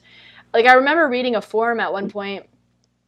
[0.54, 2.46] like I remember reading a forum at one point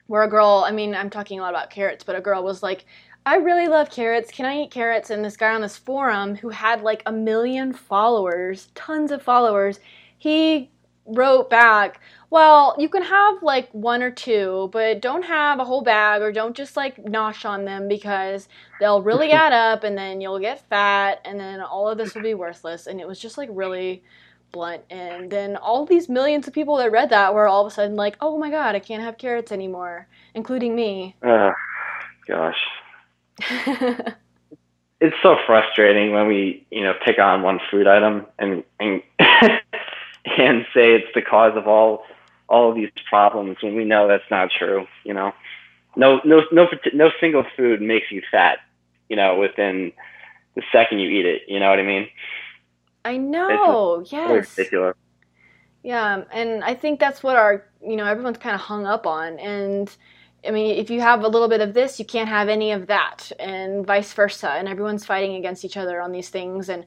[0.07, 2.63] where a girl, I mean, I'm talking a lot about carrots, but a girl was
[2.63, 2.85] like,
[3.25, 4.31] I really love carrots.
[4.31, 5.09] Can I eat carrots?
[5.09, 9.79] And this guy on this forum who had like a million followers, tons of followers,
[10.17, 10.71] he
[11.05, 15.81] wrote back, well, you can have like one or two, but don't have a whole
[15.81, 18.47] bag or don't just like nosh on them because
[18.79, 22.23] they'll really add up and then you'll get fat and then all of this will
[22.23, 22.87] be worthless.
[22.87, 24.01] And it was just like really
[24.53, 24.81] blunt.
[24.89, 27.97] And then all these millions of people that read that were all of a sudden
[27.97, 31.17] like, oh my God, I can't have carrots anymore, including me.
[31.23, 31.51] Oh,
[32.29, 32.63] gosh.
[35.01, 40.65] it's so frustrating when we, you know, pick on one food item and, and and
[40.73, 42.05] say it's the cause of all
[42.51, 44.85] all of these problems when we know that's not true.
[45.03, 45.33] You know,
[45.95, 48.59] no no no no single food makes you fat.
[49.09, 49.91] You know, within
[50.55, 51.41] the second you eat it.
[51.47, 52.07] You know what I mean?
[53.03, 54.05] I know.
[54.07, 54.57] Yes.
[54.57, 54.95] Ridiculous.
[55.83, 59.39] Yeah, and I think that's what our you know everyone's kind of hung up on
[59.39, 59.89] and.
[60.43, 62.87] I mean, if you have a little bit of this, you can't have any of
[62.87, 64.49] that, and vice versa.
[64.49, 66.67] And everyone's fighting against each other on these things.
[66.67, 66.83] And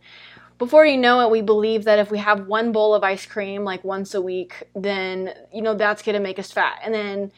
[0.58, 3.64] before you know it, we believe that if we have one bowl of ice cream
[3.64, 6.80] like once a week, then you know that's going to make us fat.
[6.82, 7.32] And then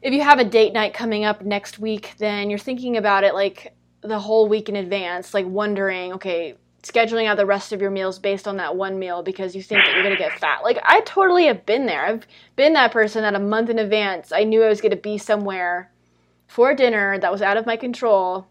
[0.00, 3.34] if you have a date night coming up next week, then you're thinking about it
[3.34, 7.90] like the whole week in advance, like wondering, okay, scheduling out the rest of your
[7.90, 10.64] meals based on that one meal because you think that you're going to get fat.
[10.64, 12.04] Like I totally have been there.
[12.04, 14.96] I've been that person that a month in advance, I knew I was going to
[14.96, 15.90] be somewhere
[16.48, 18.48] for dinner that was out of my control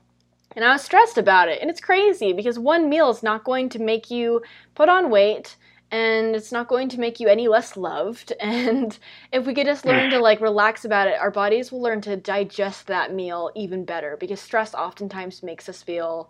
[0.56, 1.60] and I was stressed about it.
[1.62, 4.42] And it's crazy because one meal is not going to make you
[4.76, 5.56] put on weight
[5.92, 8.34] and it's not going to make you any less loved.
[8.40, 8.98] And
[9.32, 10.22] if we could just learn to mm.
[10.22, 14.40] like relax about it, our bodies will learn to digest that meal even better because
[14.40, 16.30] stress oftentimes makes us feel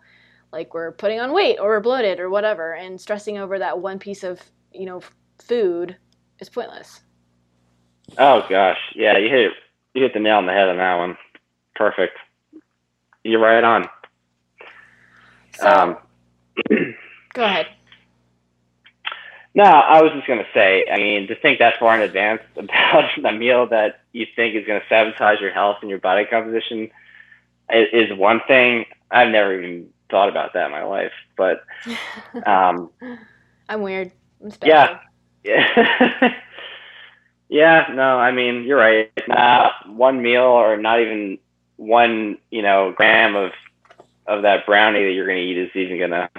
[0.51, 2.73] like we're putting on weight or we're bloated or whatever.
[2.73, 4.41] And stressing over that one piece of,
[4.73, 5.01] you know,
[5.39, 5.95] food
[6.39, 7.01] is pointless.
[8.17, 8.79] Oh gosh.
[8.95, 9.51] Yeah, you hit
[9.93, 11.17] you hit the nail on the head on that one.
[11.75, 12.17] Perfect.
[13.23, 13.87] You're right on.
[15.61, 15.97] So, um,
[17.33, 17.67] go ahead.
[19.53, 22.41] No, I was just going to say, I mean, to think that far in advance
[22.55, 26.25] about a meal that you think is going to sabotage your health and your body
[26.25, 26.89] composition
[27.69, 28.85] is, is one thing.
[29.09, 31.63] I've never even thought about that in my life, but
[32.45, 32.89] um,
[33.67, 34.11] I'm weird.
[34.43, 34.99] I'm yeah,
[35.43, 36.33] yeah,
[37.49, 37.85] yeah.
[37.93, 39.11] No, I mean, you're right.
[39.27, 41.37] Not one meal or not even
[41.75, 43.51] one, you know, gram of
[44.31, 46.29] of that brownie that you're going to eat is even going to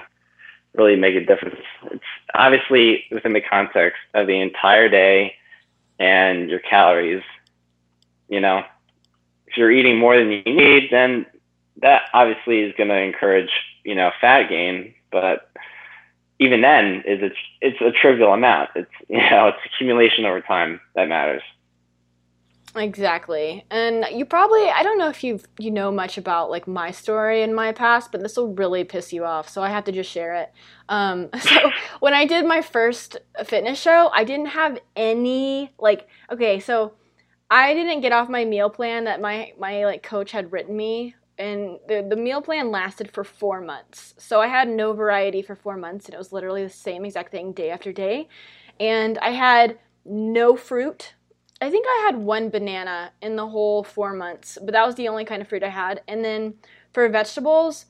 [0.75, 1.59] really make a difference.
[1.91, 2.03] It's
[2.33, 5.35] obviously within the context of the entire day
[5.99, 7.21] and your calories.
[8.27, 8.63] You know,
[9.45, 11.27] if you're eating more than you need, then
[11.81, 13.51] that obviously is going to encourage
[13.83, 14.95] you know fat gain.
[15.11, 15.49] But
[16.39, 18.71] even then, is it's it's a trivial amount.
[18.75, 21.43] It's you know it's accumulation over time that matters.
[22.75, 23.65] Exactly.
[23.69, 27.43] And you probably I don't know if you you know much about like my story
[27.43, 30.09] and my past, but this will really piss you off, so I have to just
[30.09, 30.51] share it.
[30.89, 36.59] Um, so when I did my first fitness show, I didn't have any like okay,
[36.59, 36.93] so
[37.51, 41.15] I didn't get off my meal plan that my my like coach had written me
[41.37, 44.15] and the the meal plan lasted for 4 months.
[44.17, 47.31] So I had no variety for 4 months and it was literally the same exact
[47.31, 48.29] thing day after day.
[48.79, 51.13] And I had no fruit
[51.63, 55.07] I think I had one banana in the whole four months, but that was the
[55.07, 56.01] only kind of fruit I had.
[56.09, 56.55] And then
[56.91, 57.85] for vegetables,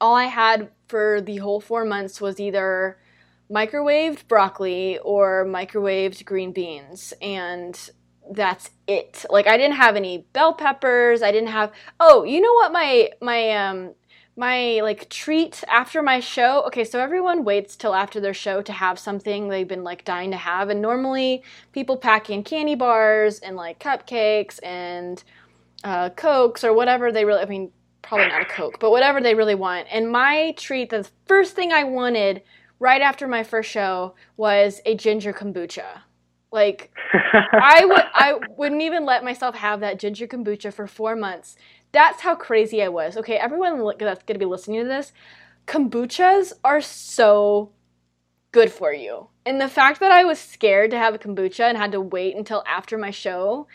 [0.00, 2.98] all I had for the whole four months was either
[3.48, 7.12] microwaved broccoli or microwaved green beans.
[7.22, 7.78] And
[8.28, 9.24] that's it.
[9.30, 11.22] Like I didn't have any bell peppers.
[11.22, 13.94] I didn't have Oh, you know what my my um
[14.40, 16.62] my like treat after my show.
[16.66, 20.30] Okay so everyone waits till after their show to have something they've been like dying
[20.30, 20.70] to have.
[20.70, 25.22] And normally people pack in candy bars and like cupcakes and
[25.84, 27.70] uh, cokes or whatever they really i mean
[28.02, 29.86] probably not a coke but whatever they really want.
[29.92, 32.42] And my treat the first thing i wanted
[32.78, 36.00] right after my first show was a ginger kombucha.
[36.50, 41.56] Like I would I wouldn't even let myself have that ginger kombucha for 4 months
[41.92, 43.16] that's how crazy I was.
[43.16, 45.12] Okay, everyone that's going to be listening to this,
[45.66, 47.70] kombuchas are so
[48.52, 49.28] good for you.
[49.46, 52.36] And the fact that I was scared to have a kombucha and had to wait
[52.36, 53.66] until after my show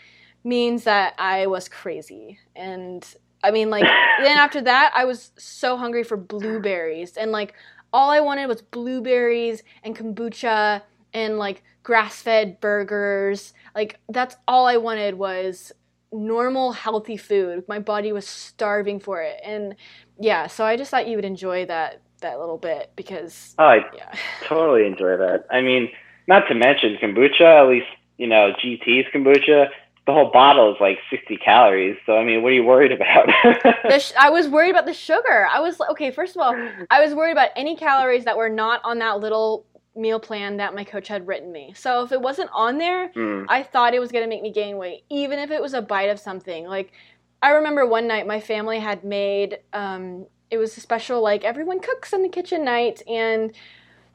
[0.44, 2.38] means that I was crazy.
[2.54, 3.06] And
[3.42, 3.84] I mean, like,
[4.22, 7.16] then after that, I was so hungry for blueberries.
[7.16, 7.54] And like,
[7.92, 13.54] all I wanted was blueberries and kombucha and like grass fed burgers.
[13.74, 15.72] Like, that's all I wanted was
[16.12, 17.64] normal healthy food.
[17.68, 19.40] My body was starving for it.
[19.44, 19.74] And
[20.18, 23.76] yeah, so I just thought you would enjoy that that little bit because oh, I
[23.94, 24.12] yeah.
[24.44, 25.44] totally enjoy that.
[25.50, 25.90] I mean,
[26.26, 29.68] not to mention kombucha, at least, you know, GT's kombucha,
[30.06, 31.96] the whole bottle is like 60 calories.
[32.06, 33.28] So, I mean, what are you worried about?
[34.00, 35.48] sh- I was worried about the sugar.
[35.52, 36.54] I was, okay, first of all,
[36.90, 40.74] I was worried about any calories that were not on that little meal plan that
[40.74, 41.72] my coach had written me.
[41.74, 43.46] So if it wasn't on there, Mm.
[43.48, 45.82] I thought it was going to make me gain weight, even if it was a
[45.82, 46.66] bite of something.
[46.66, 46.92] Like,
[47.42, 51.80] I remember one night my family had made, um, it was a special, like, everyone
[51.80, 53.52] cooks in the kitchen night, and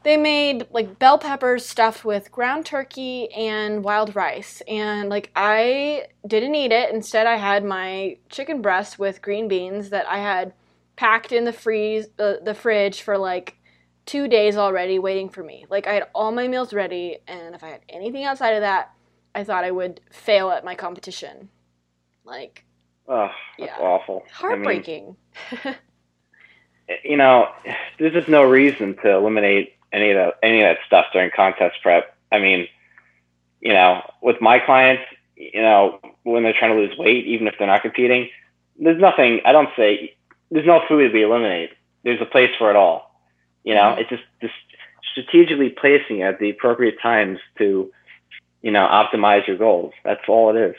[0.04, 4.62] they made, like, bell peppers stuffed with ground turkey and wild rice.
[4.68, 6.92] And, like, I didn't eat it.
[6.92, 10.54] Instead, I had my chicken breast with green beans that I had
[10.96, 13.58] packed in the freeze, uh, the fridge for, like,
[14.06, 15.66] two days already waiting for me.
[15.70, 18.92] Like I had all my meals ready, and if I had anything outside of that,
[19.36, 21.50] I thought I would fail at my competition.
[22.24, 22.66] Like
[23.08, 23.84] Oh, that's Yeah.
[23.84, 24.24] awful.
[24.42, 25.16] I mean, heartbreaking.
[26.90, 27.48] Eh, you know,
[28.00, 31.78] there's just no reason to eliminate any of that any of that stuff during contest
[31.84, 32.16] prep.
[32.32, 32.68] I mean,
[33.60, 35.04] you know, with my clients,
[35.36, 38.30] you know, when they're trying to lose weight, even if they're not competing,
[38.80, 39.42] there's nothing.
[39.46, 40.16] I don't say
[40.50, 41.70] there's no food to be eliminated.
[42.04, 43.11] There's a place for it all.
[43.64, 44.00] You know, Mhm.
[44.00, 44.54] it's just just
[45.12, 47.92] strategically placing at the appropriate times to,
[48.62, 49.94] you know, optimize your goals.
[50.04, 50.76] That's all it is.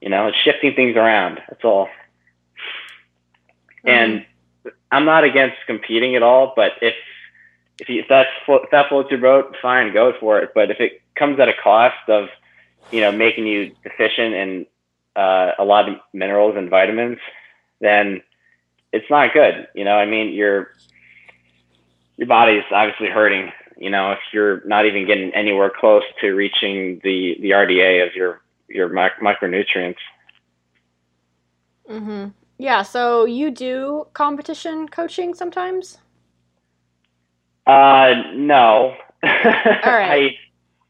[0.00, 1.42] You know, it's shifting things around.
[1.48, 1.88] That's all.
[3.84, 4.24] And
[4.90, 6.94] I'm not against competing at all, but if
[7.80, 10.52] if, you, if that's if that floats your boat, fine, go for it.
[10.54, 12.28] But if it comes at a cost of,
[12.90, 14.66] you know, making you deficient in
[15.16, 17.18] uh, a lot of minerals and vitamins,
[17.80, 18.22] then
[18.92, 19.66] it's not good.
[19.74, 20.28] You know, I mean,
[22.16, 23.50] your your body's obviously hurting.
[23.78, 28.14] You know, if you're not even getting anywhere close to reaching the the RDA of
[28.14, 29.96] your your mic- micronutrients.
[31.88, 32.26] hmm
[32.58, 32.82] Yeah.
[32.82, 35.98] So you do competition coaching sometimes?
[37.66, 38.94] Uh, no.
[39.22, 40.36] right.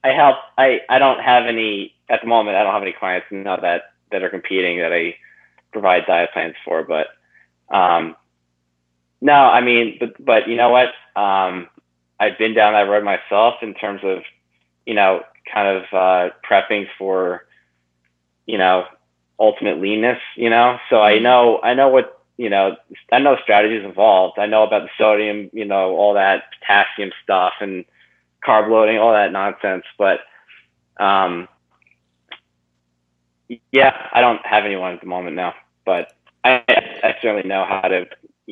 [0.05, 0.37] I I help.
[0.59, 2.57] I I don't have any at the moment.
[2.57, 5.17] I don't have any clients now that that are competing that I
[5.73, 6.85] provide diet plans for.
[6.85, 7.09] But
[7.75, 8.17] um,
[9.21, 10.89] no, I mean, but but you know what?
[11.17, 11.69] Um,
[12.21, 14.23] I've been down that road myself in terms of
[14.87, 15.23] you know
[15.53, 17.47] kind of uh, prepping for
[18.47, 18.85] you know
[19.39, 20.21] ultimate leanness.
[20.37, 22.77] You know, so I know I know what you know,
[23.13, 24.39] I know strategies involved.
[24.39, 27.85] I know about the sodium, you know, all that potassium stuff and
[28.45, 29.85] carb loading, all that nonsense.
[29.97, 30.21] But
[30.99, 31.49] um,
[33.71, 35.55] yeah, I don't have anyone at the moment now,
[35.87, 38.07] but I, I certainly know how to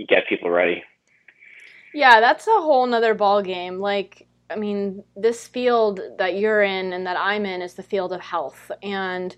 [0.08, 0.84] get people ready.
[1.94, 3.78] Yeah, that's a whole nother ball game.
[3.78, 8.12] Like, I mean, this field that you're in and that I'm in is the field
[8.12, 8.70] of health.
[8.82, 9.34] And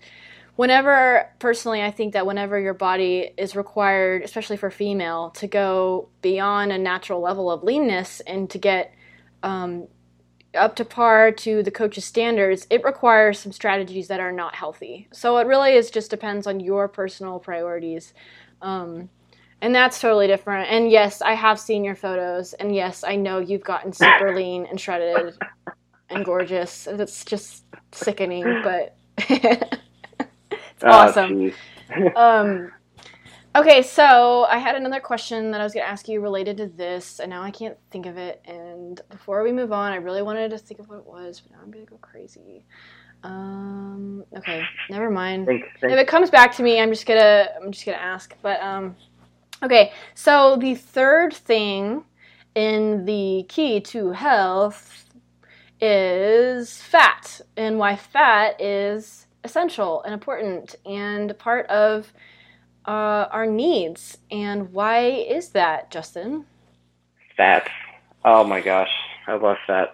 [0.55, 6.09] whenever, personally, I think that whenever your body is required, especially for female, to go
[6.21, 8.93] beyond a natural level of leanness and to get
[9.43, 9.87] um,
[10.53, 15.07] up to par to the coach's standards, it requires some strategies that are not healthy.
[15.11, 18.13] So it really is just depends on your personal priorities.
[18.61, 19.09] Um,
[19.65, 20.69] and that's totally different.
[20.69, 22.53] And yes, I have seen your photos.
[22.53, 25.35] And yes, I know you've gotten super lean and shredded
[26.11, 26.85] and gorgeous.
[26.85, 31.39] It's just sickening, but it's Oh, awesome.
[31.39, 31.55] geez.
[32.15, 32.71] Um,
[33.55, 36.67] okay, so I had another question that I was going to ask you related to
[36.67, 38.43] this, and now I can't think of it.
[38.45, 41.53] And before we move on, I really wanted to think of what it was, but
[41.53, 42.65] now I'm going to go crazy.
[43.23, 45.47] Um, okay, never mind.
[45.47, 48.35] Think, If it comes back to me, I'm just gonna I'm just gonna ask.
[48.43, 48.95] But um,
[49.63, 49.91] okay.
[50.13, 52.03] So the third thing
[52.55, 55.05] in the key to health
[55.81, 62.11] is fat, and why fat is essential and important and part of
[62.87, 64.17] uh, our needs.
[64.31, 66.45] And why is that, Justin?
[67.37, 67.69] Fat.
[68.23, 68.91] Oh my gosh,
[69.27, 69.93] I love fat.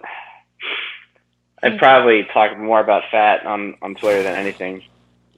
[1.63, 4.84] I probably talk more about fat on on Twitter than anything,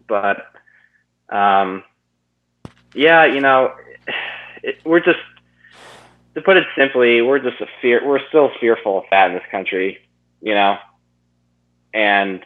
[0.08, 0.46] but
[1.30, 1.84] um,
[2.94, 3.74] yeah, you know,
[4.64, 5.20] it, we're just
[6.36, 8.06] to put it simply, we're just a fear.
[8.06, 10.00] We're still fearful of fat in this country,
[10.42, 10.78] you know,
[11.94, 12.44] and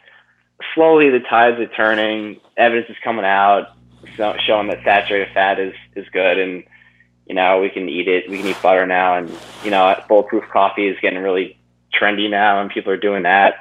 [0.74, 2.40] slowly the tides are turning.
[2.56, 3.68] Evidence is coming out
[4.16, 6.64] so, showing that saturated fat is is good and
[7.28, 8.28] you know, we can eat it.
[8.28, 9.30] We can eat butter now, and
[9.62, 11.58] you know, bulletproof coffee is getting really
[11.92, 13.56] trendy now, and people are doing that.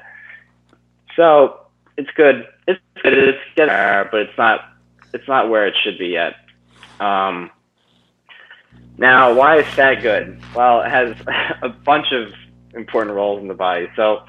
[1.18, 1.60] So
[1.98, 2.48] it's good.
[2.66, 3.14] It's good.
[3.14, 4.62] It's getting there, but it's not.
[5.14, 6.36] It's not where it should be yet.
[7.02, 7.52] Um,
[8.98, 10.40] now, why is fat good?
[10.56, 11.16] Well, it has
[11.62, 12.34] a bunch of
[12.74, 13.88] important roles in the body.
[13.96, 14.24] So,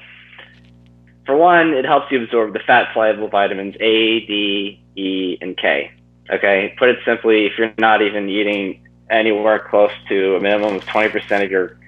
[1.25, 5.91] for one, it helps you absorb the fat soluble vitamins A, D, E, and K.
[6.31, 10.85] Okay, put it simply, if you're not even eating anywhere close to a minimum of
[10.85, 11.79] 20% of your,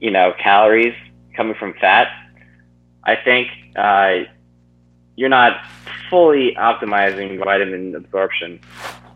[0.00, 0.94] you know, calories
[1.36, 2.08] coming from fat,
[3.04, 4.24] I think uh,
[5.14, 5.60] you're not
[6.08, 8.60] fully optimizing vitamin absorption.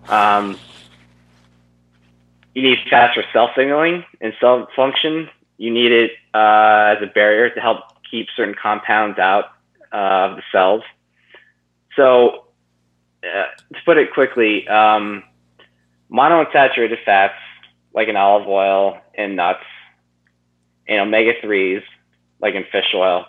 [0.08, 0.56] Um,
[2.54, 5.28] you need fats for cell signaling and cell function,
[5.58, 9.46] you need it uh, as a barrier to help keep certain compounds out
[9.92, 10.82] uh, of the cells.
[11.96, 12.44] So,
[13.22, 15.22] uh, to put it quickly, um,
[16.10, 17.34] monounsaturated fats
[17.94, 19.64] like in olive oil and nuts,
[20.86, 21.82] and omega 3s
[22.40, 23.24] like in fish oil,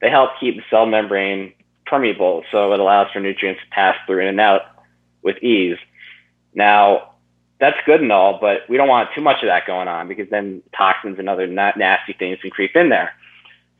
[0.00, 1.52] they help keep the cell membrane
[1.84, 4.62] permeable so it allows for nutrients to pass through in and out
[5.22, 5.78] with ease.
[6.54, 7.12] Now,
[7.58, 10.28] that's good and all, but we don't want too much of that going on because
[10.30, 13.12] then toxins and other na- nasty things can creep in there.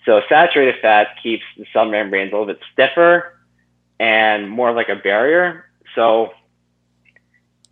[0.04, 3.38] So saturated fat keeps the cell membranes a little bit stiffer
[3.98, 5.66] and more like a barrier.
[5.94, 6.32] So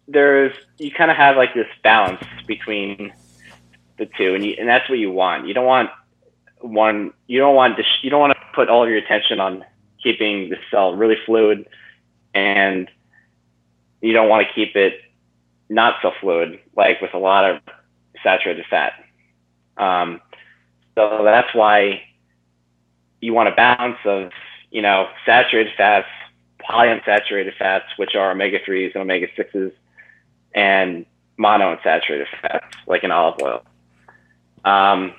[0.09, 3.13] there's you kind of have like this balance between
[3.99, 5.47] the two, and you, and that's what you want.
[5.47, 5.91] You don't want
[6.61, 7.13] one.
[7.27, 7.85] You don't want to.
[8.03, 9.65] You don't want to put all of your attention on
[10.03, 11.67] keeping the cell really fluid,
[12.35, 12.91] and
[14.01, 15.01] you don't want to keep it
[15.69, 17.61] not so fluid, like with a lot of
[18.23, 18.93] saturated fat.
[19.77, 20.21] Um,
[20.95, 22.03] so that's why
[23.21, 24.31] you want a balance of,
[24.71, 26.07] you know, saturated fats,
[26.61, 29.73] polyunsaturated fats, which are omega 3s and omega 6s,
[30.55, 31.07] and
[31.39, 33.63] monounsaturated fats, like in olive oil.
[34.65, 35.15] Um,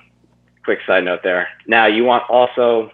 [0.64, 1.48] quick side note there.
[1.66, 2.90] Now, you want also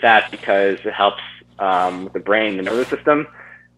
[0.00, 1.22] fat because it helps
[1.58, 3.26] um, the brain, the nervous system.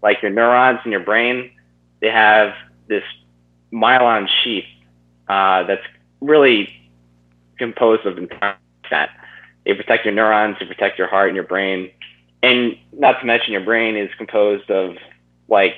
[0.02, 1.50] Like your neurons in your brain,
[2.00, 2.54] they have
[2.90, 3.04] this
[3.72, 4.66] myelin sheath
[5.28, 5.86] uh, that's
[6.20, 6.68] really
[7.56, 8.18] composed of
[8.90, 9.10] fat.
[9.64, 11.90] They protect your neurons, they protect your heart and your brain.
[12.42, 14.96] And not to mention, your brain is composed of
[15.48, 15.74] like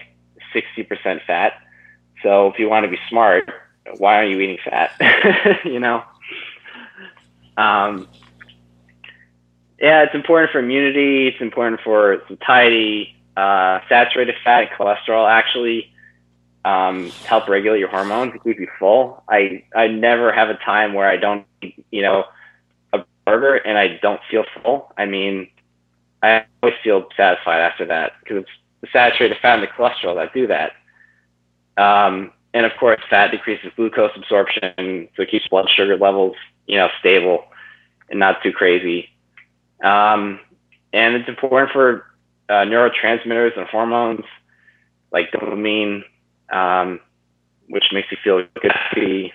[0.55, 1.53] 60% fat.
[2.23, 3.51] So if you want to be smart,
[3.99, 5.61] why aren't you eating fat?
[5.65, 6.03] you know?
[7.57, 8.09] Um,
[9.79, 11.27] yeah, it's important for immunity.
[11.29, 13.17] It's important for satiety.
[13.37, 15.92] Uh, saturated fat and cholesterol actually
[16.65, 19.23] um, help regulate your hormones keep you full.
[19.29, 21.47] I I never have a time where I don't,
[21.91, 22.25] you know,
[22.93, 24.93] a burger and I don't feel full.
[24.97, 25.49] I mean,
[26.23, 28.51] I always feel satisfied after that because it's
[28.81, 30.73] the saturated fat and the cholesterol that do that.
[31.77, 36.37] Um, and of course, fat decreases glucose absorption, so it keeps blood sugar levels,
[36.67, 37.45] you know, stable
[38.09, 39.09] and not too crazy.
[39.83, 40.39] Um,
[40.93, 42.07] and it's important for
[42.49, 44.25] uh, neurotransmitters and hormones
[45.11, 46.03] like dopamine,
[46.53, 47.01] um,
[47.69, 48.73] which makes you feel good.
[48.73, 49.33] To be.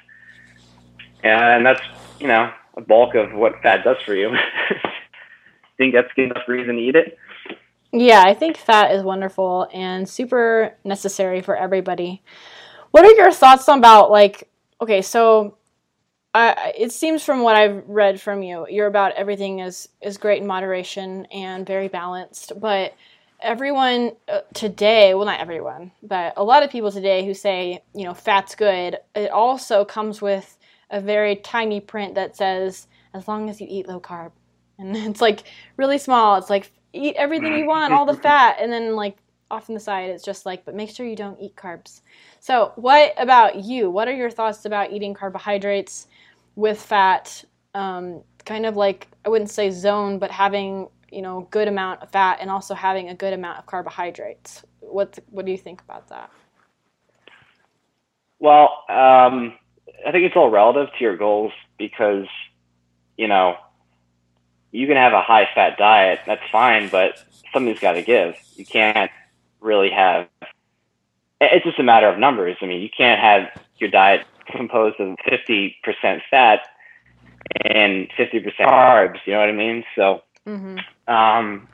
[1.23, 1.81] And that's,
[2.19, 4.31] you know, a bulk of what fat does for you.
[5.77, 7.17] think that's enough reason to eat it?
[7.91, 12.21] Yeah, I think fat is wonderful and super necessary for everybody.
[12.91, 14.49] What are your thoughts about like
[14.81, 15.57] okay, so
[16.35, 20.47] it seems from what I've read from you, you're about everything is is great in
[20.47, 22.93] moderation and very balanced, but
[23.39, 28.05] everyone uh, today, well not everyone, but a lot of people today who say, you
[28.05, 30.57] know, fat's good, it also comes with
[30.89, 34.31] a very tiny print that says as long as you eat low carb.
[34.79, 35.43] And it's like
[35.75, 36.35] really small.
[36.35, 39.17] It's like eat everything you want, all the fat, and then like
[39.49, 42.01] off on the side it's just like but make sure you don't eat carbs.
[42.39, 43.89] So, what about you?
[43.89, 46.07] What are your thoughts about eating carbohydrates
[46.55, 47.43] with fat?
[47.73, 52.09] Um, kind of like I wouldn't say zone, but having you know good amount of
[52.11, 54.63] fat and also having a good amount of carbohydrates.
[54.79, 56.29] What what do you think about that?
[58.39, 59.53] Well, um,
[60.05, 62.27] I think it's all relative to your goals because
[63.17, 63.55] you know
[64.71, 68.35] you can have a high fat diet, that's fine, but something's got to give.
[68.55, 69.11] You can't
[69.59, 70.27] really have.
[71.39, 72.57] It's just a matter of numbers.
[72.61, 75.75] I mean, you can't have your diet composed of 50%
[76.29, 76.67] fat
[77.63, 79.19] and 50% carbs.
[79.25, 79.83] You know what I mean?
[79.95, 80.77] So Mm-hmm.
[81.07, 81.67] Um,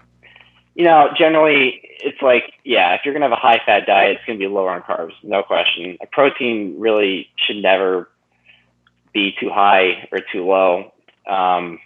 [0.75, 4.25] you know, generally it's like, yeah, if you're gonna have a high fat diet, it's
[4.25, 5.97] gonna be lower on carbs, no question.
[6.01, 8.09] A protein really should never
[9.13, 10.91] be too high or too low.
[11.27, 11.79] Um,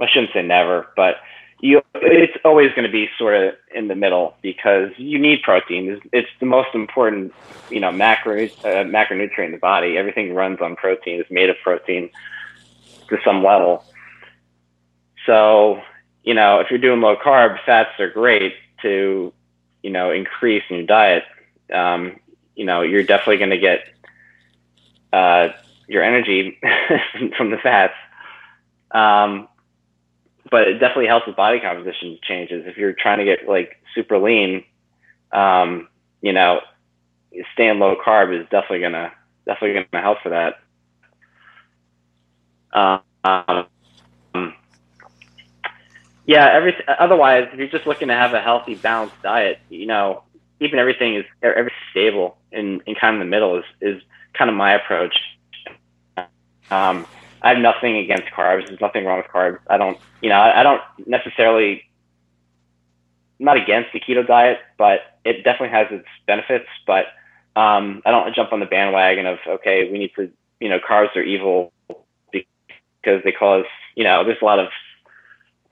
[0.00, 1.16] I shouldn't say never, but
[1.62, 5.92] you, it's always going to be sort of in the middle because you need protein.
[5.92, 7.32] It's, it's the most important,
[7.70, 9.96] you know, macro uh, macronutrient in the body.
[9.96, 11.20] Everything runs on protein.
[11.20, 12.10] It's made of protein
[13.08, 13.84] to some level.
[15.24, 15.80] So,
[16.22, 19.32] you know, if you're doing low carb, fats are great to,
[19.82, 21.24] you know, increase in your diet.
[21.72, 22.20] Um,
[22.54, 23.80] you know, you're definitely going to get
[25.12, 25.48] uh,
[25.88, 26.58] your energy
[27.36, 27.94] from the fats.
[28.90, 29.48] Um,
[30.50, 32.64] but it definitely helps with body composition changes.
[32.66, 34.64] If you're trying to get like super lean,
[35.32, 35.88] um,
[36.20, 36.60] you know,
[37.54, 39.12] staying low carb is definitely gonna
[39.46, 40.58] definitely gonna help for that.
[43.24, 43.66] Um,
[46.26, 50.22] yeah, every otherwise, if you're just looking to have a healthy, balanced diet, you know,
[50.58, 54.02] keeping everything is every stable and, and kind of in the middle is is
[54.32, 55.16] kind of my approach.
[56.70, 57.06] Um,
[57.42, 58.68] I have nothing against carbs.
[58.68, 59.58] There's nothing wrong with carbs.
[59.68, 61.82] I don't, you know, I, I don't necessarily,
[63.40, 66.68] I'm not against the keto diet, but it definitely has its benefits.
[66.86, 67.06] But
[67.56, 71.14] um, I don't jump on the bandwagon of okay, we need to, you know, carbs
[71.16, 71.72] are evil
[72.30, 73.64] because they cause,
[73.96, 74.68] you know, there's a lot of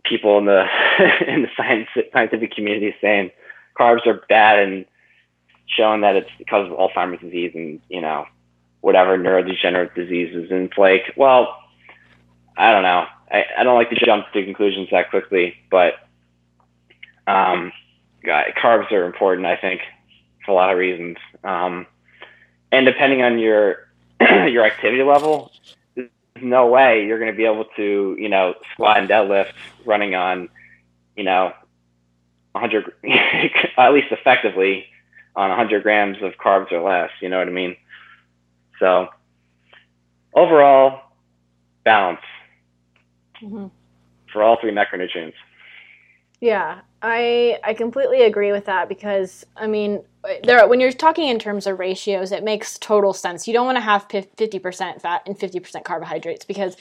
[0.04, 0.64] people in the
[1.26, 3.30] in the science scientific community saying
[3.78, 4.84] carbs are bad and
[5.66, 8.26] showing that it's because of Alzheimer's disease and you know
[8.80, 10.50] whatever neurodegenerative diseases.
[10.50, 11.56] And it's like, well,
[12.56, 13.06] I don't know.
[13.30, 15.94] I, I don't like to jump to conclusions that quickly, but
[17.26, 17.72] um,
[18.24, 19.82] God, carbs are important, I think,
[20.44, 21.16] for a lot of reasons.
[21.44, 21.86] Um,
[22.72, 23.88] and depending on your
[24.20, 25.52] your activity level,
[26.40, 29.52] no way you're going to be able to, you know, squat and deadlift
[29.84, 30.48] running on,
[31.16, 31.52] you know,
[32.52, 32.92] 100,
[33.78, 34.86] at least effectively
[35.36, 37.10] on 100 grams of carbs or less.
[37.20, 37.76] You know what I mean?
[38.78, 39.08] So
[40.34, 41.00] overall,
[41.84, 42.20] balance
[43.42, 43.66] mm-hmm.
[44.32, 45.34] for all three macronutrients.
[46.40, 50.02] Yeah, I I completely agree with that because I mean,
[50.44, 53.46] there when you're talking in terms of ratios, it makes total sense.
[53.46, 56.76] You don't want to have 50% fat and 50% carbohydrates because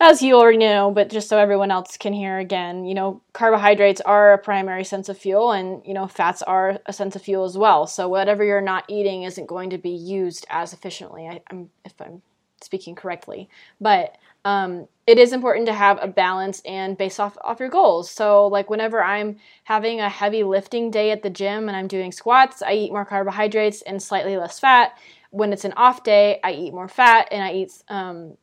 [0.00, 4.00] as you already know, but just so everyone else can hear again, you know, carbohydrates
[4.02, 7.44] are a primary sense of fuel and, you know, fats are a sense of fuel
[7.44, 7.86] as well.
[7.86, 11.94] So whatever you're not eating isn't going to be used as efficiently, I, am if
[12.00, 12.22] I'm
[12.60, 13.48] speaking correctly.
[13.80, 18.10] But um, it is important to have a balance and based off, off your goals.
[18.10, 22.12] So like whenever I'm having a heavy lifting day at the gym and I'm doing
[22.12, 24.98] squats, I eat more carbohydrates and slightly less fat.
[25.30, 28.36] When it's an off day, I eat more fat and I eat um,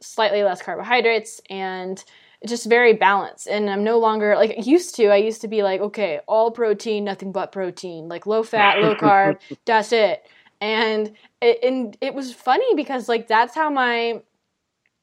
[0.00, 2.02] slightly less carbohydrates and
[2.46, 5.80] just very balanced and i'm no longer like used to i used to be like
[5.80, 10.22] okay all protein nothing but protein like low fat low carb that's it
[10.60, 14.20] and it, and it was funny because like that's how my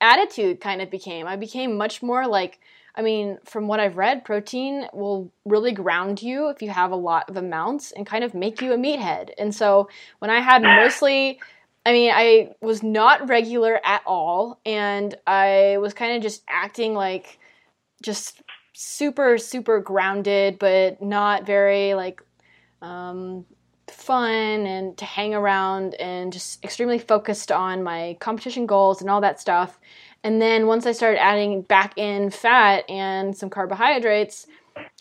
[0.04, 1.26] attitude kind of became.
[1.28, 2.60] I became much more like
[2.96, 6.96] i mean from what i've read protein will really ground you if you have a
[6.96, 9.32] lot of amounts and kind of make you a meathead.
[9.40, 9.90] And so
[10.20, 11.40] when i had mostly
[11.86, 16.94] I mean, I was not regular at all, and I was kind of just acting
[16.94, 17.38] like
[18.02, 18.42] just
[18.74, 22.22] super, super grounded, but not very like
[22.82, 23.46] um,
[24.04, 29.22] fun and to hang around, and just extremely focused on my competition goals and all
[29.22, 29.80] that stuff.
[30.24, 34.48] And then once I started adding back in fat and some carbohydrates,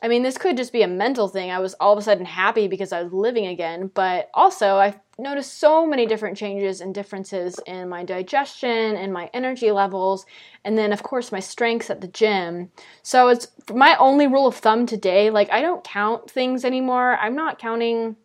[0.02, 1.50] I mean, this could just be a mental thing.
[1.50, 5.00] I was all of a sudden happy because I was living again, but also I
[5.18, 10.26] noticed so many different changes and differences in my digestion and my energy levels,
[10.64, 12.70] and then, of course, my strengths at the gym.
[13.02, 15.30] So it's my only rule of thumb today.
[15.30, 17.16] Like, I don't count things anymore.
[17.16, 18.16] I'm not counting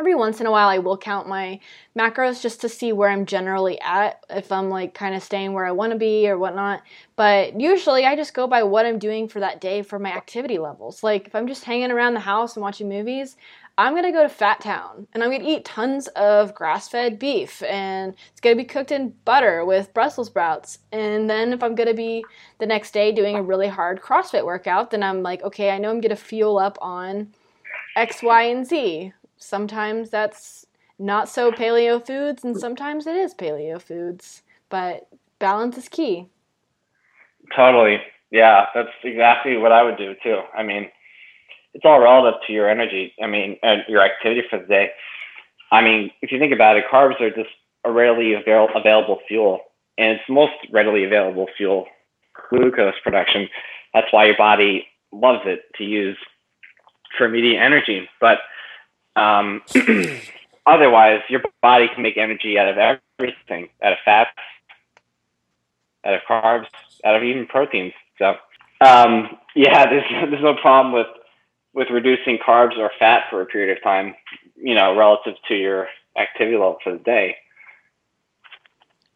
[0.00, 1.60] every once in a while I will count my
[1.94, 5.66] macros just to see where I'm generally at, if I'm like kind of staying where
[5.66, 6.80] I want to be or whatnot.
[7.16, 10.56] But usually I just go by what I'm doing for that day for my activity
[10.56, 11.02] levels.
[11.02, 13.36] Like if I'm just hanging around the house and watching movies,
[13.76, 17.62] I'm gonna go to Fat Town and I'm gonna eat tons of grass fed beef
[17.64, 20.78] and it's gonna be cooked in butter with Brussels sprouts.
[20.92, 22.24] And then if I'm gonna be
[22.58, 25.90] the next day doing a really hard CrossFit workout, then I'm like, okay, I know
[25.90, 27.34] I'm gonna fuel up on
[27.96, 30.66] X, Y, and Z sometimes that's
[30.98, 36.28] not so paleo foods and sometimes it is paleo foods but balance is key.
[37.56, 38.00] Totally.
[38.30, 40.40] Yeah that's exactly what i would do too.
[40.56, 40.88] I mean
[41.74, 44.90] it's all relative to your energy i mean and your activity for the day.
[45.72, 47.50] I mean if you think about it carbs are just
[47.84, 49.60] a readily avail- available fuel
[49.96, 51.86] and it's most readily available fuel.
[52.50, 53.48] Glucose production
[53.94, 56.16] that's why your body loves it to use
[57.16, 58.08] for immediate energy.
[58.20, 58.38] But
[59.16, 59.62] um,
[60.66, 64.30] otherwise, your body can make energy out of everything, out of fats,
[66.04, 66.66] out of carbs,
[67.04, 67.92] out of even proteins.
[68.18, 68.36] So,
[68.80, 71.08] um, yeah, there's there's no problem with
[71.72, 74.14] with reducing carbs or fat for a period of time,
[74.56, 75.88] you know, relative to your
[76.18, 77.36] activity level for the day.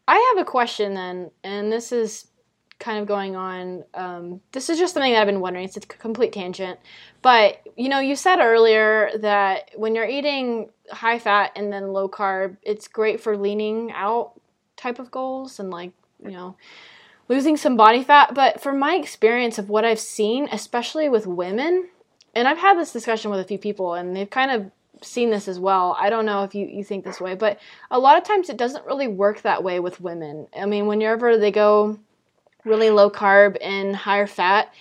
[0.07, 2.27] I have a question then, and this is
[2.79, 3.83] kind of going on.
[3.93, 5.65] Um, this is just something that I've been wondering.
[5.65, 6.79] It's a complete tangent,
[7.21, 12.09] but you know, you said earlier that when you're eating high fat and then low
[12.09, 14.39] carb, it's great for leaning out
[14.75, 16.55] type of goals and like you know
[17.29, 18.33] losing some body fat.
[18.33, 21.89] But from my experience of what I've seen, especially with women,
[22.33, 24.71] and I've had this discussion with a few people, and they've kind of
[25.01, 25.95] seen this as well.
[25.99, 27.59] I don't know if you, you think this way, but
[27.91, 30.47] a lot of times it doesn't really work that way with women.
[30.57, 31.99] I mean, whenever they go
[32.65, 34.73] really low carb and higher fat,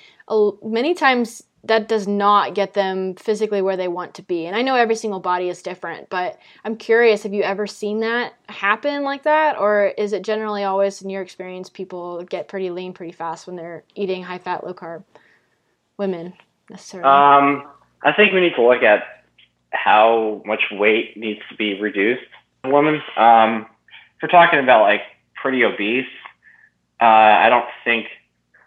[0.63, 4.47] many times that does not get them physically where they want to be.
[4.47, 8.01] And I know every single body is different, but I'm curious have you ever seen
[8.01, 9.59] that happen like that?
[9.59, 13.57] Or is it generally always, in your experience, people get pretty lean pretty fast when
[13.57, 15.05] they're eating high fat, low carb?
[15.97, 16.35] Women,
[16.69, 17.09] necessarily.
[17.09, 17.69] Um,
[18.03, 19.25] I think we need to look at
[19.71, 22.25] how much weight needs to be reduced
[22.65, 23.01] women.
[23.17, 23.67] Um,
[24.17, 25.03] if we're talking about like
[25.35, 26.07] pretty obese,
[27.05, 28.07] uh, I don't think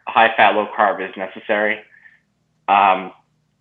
[0.08, 1.80] high fat, low carb is necessary
[2.68, 3.14] um,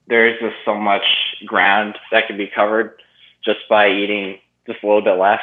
[0.08, 1.04] there is just so much
[1.44, 3.00] ground that can be covered
[3.44, 5.40] just by eating just a little bit less.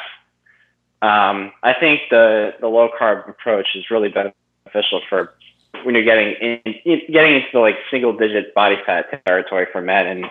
[1.02, 5.34] Um, I think the the low carb approach is really beneficial for
[5.82, 10.06] when you're getting in, getting into the like single digit body fat territory for men,
[10.06, 10.26] and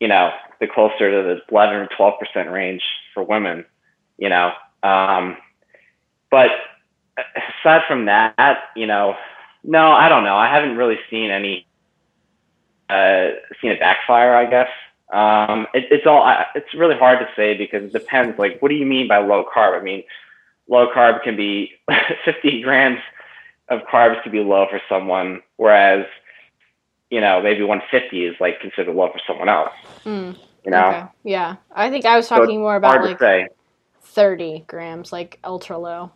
[0.00, 0.30] you know
[0.60, 2.82] the closer to the 11 or 12 percent range
[3.14, 3.64] for women.
[4.16, 5.36] You know, um,
[6.30, 6.50] but
[7.36, 9.16] aside from that, you know,
[9.64, 10.36] no, I don't know.
[10.36, 11.66] I haven't really seen any
[12.88, 14.68] uh, seen it backfire, I guess.
[15.12, 18.38] Um, it, it's all, it's really hard to say because it depends.
[18.38, 19.78] Like, what do you mean by low carb?
[19.78, 20.04] I mean,
[20.68, 21.72] low carb can be
[22.24, 22.98] 50 grams
[23.68, 26.06] of carbs could be low for someone, whereas,
[27.10, 29.72] you know, maybe 150 is like considered low for someone else.
[30.04, 30.86] Mm, you know?
[30.86, 31.04] Okay.
[31.24, 31.56] Yeah.
[31.74, 33.50] I think I was talking so more about like
[34.02, 36.12] 30 grams, like ultra low.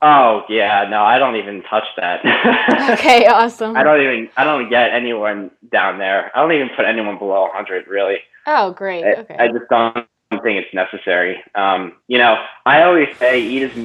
[0.00, 2.20] Oh yeah, no, I don't even touch that.
[2.98, 3.76] okay, awesome.
[3.76, 6.30] I don't even I don't get anyone down there.
[6.36, 8.18] I don't even put anyone below 100 really.
[8.46, 9.04] Oh, great.
[9.04, 9.36] I, okay.
[9.36, 10.06] I just don't
[10.42, 11.42] think it's necessary.
[11.56, 13.76] Um, you know, I always say eat as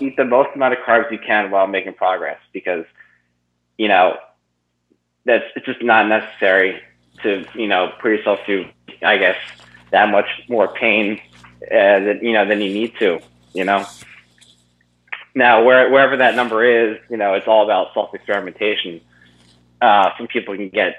[0.00, 2.86] eat the most amount of carbs you can while making progress because
[3.76, 4.16] you know
[5.26, 6.80] that's it's just not necessary
[7.22, 8.66] to you know put yourself through
[9.02, 9.36] I guess
[9.90, 11.20] that much more pain
[11.70, 13.20] uh, that you know than you need to.
[13.52, 13.84] You know.
[15.34, 19.00] Now, where, wherever that number is, you know, it's all about self experimentation.
[19.80, 20.96] Uh, some people can get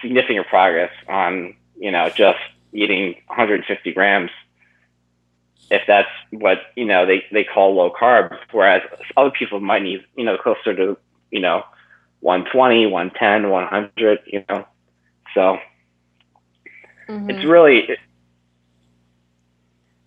[0.00, 2.38] significant progress on, you know, just
[2.72, 4.30] eating 150 grams
[5.72, 8.82] if that's what you know they, they call low carb whereas
[9.16, 10.96] other people might need you know closer to
[11.30, 11.62] you know
[12.20, 14.66] 120 110 100 you know
[15.34, 15.58] so
[17.08, 17.30] mm-hmm.
[17.30, 17.88] it's really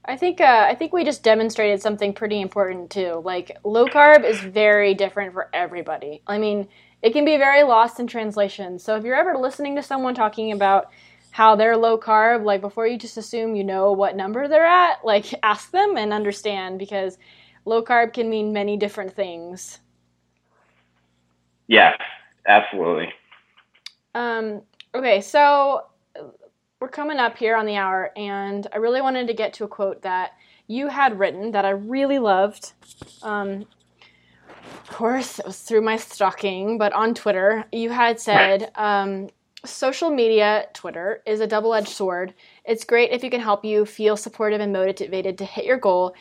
[0.07, 3.21] I think uh, I think we just demonstrated something pretty important too.
[3.23, 6.21] Like low carb is very different for everybody.
[6.27, 6.67] I mean,
[7.01, 8.77] it can be very lost in translation.
[8.77, 10.91] So if you're ever listening to someone talking about
[11.31, 15.03] how they're low carb, like before you just assume you know what number they're at,
[15.03, 17.17] like ask them and understand because
[17.65, 19.79] low carb can mean many different things.
[21.67, 21.93] Yeah,
[22.47, 23.11] absolutely.
[24.13, 24.61] Um,
[24.93, 25.87] okay, so
[26.79, 29.67] we're coming up here on the hour, and I really wanted to get to a
[29.67, 30.31] quote that
[30.67, 32.73] you had written that I really loved.
[33.23, 33.65] Um,
[34.59, 39.29] of course, it was through my stalking, but on Twitter, you had said, um,
[39.65, 42.33] Social media, Twitter, is a double edged sword.
[42.65, 46.13] It's great if you can help you feel supportive and motivated to hit your goal,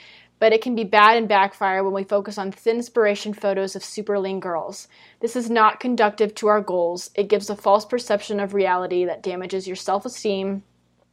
[0.45, 3.83] but it can be bad and backfire when we focus on thin inspiration photos of
[3.83, 4.89] super lean girls.
[5.21, 7.09] This is not conductive to our goals.
[7.15, 10.63] It gives a false perception of reality that damages your self esteem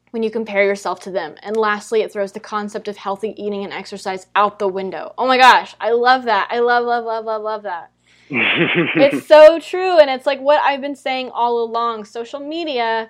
[0.09, 1.35] when you compare yourself to them.
[1.43, 5.13] And lastly, it throws the concept of healthy eating and exercise out the window.
[5.17, 6.49] Oh my gosh, I love that.
[6.51, 7.91] I love, love, love, love, love that.
[8.29, 9.97] it's so true.
[9.97, 13.09] And it's like what I've been saying all along social media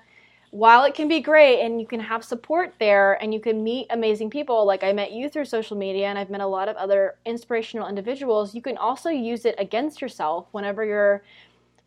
[0.52, 3.88] while it can be great and you can have support there and you can meet
[3.90, 6.76] amazing people, like I met you through social media and I've met a lot of
[6.76, 11.24] other inspirational individuals, you can also use it against yourself whenever you're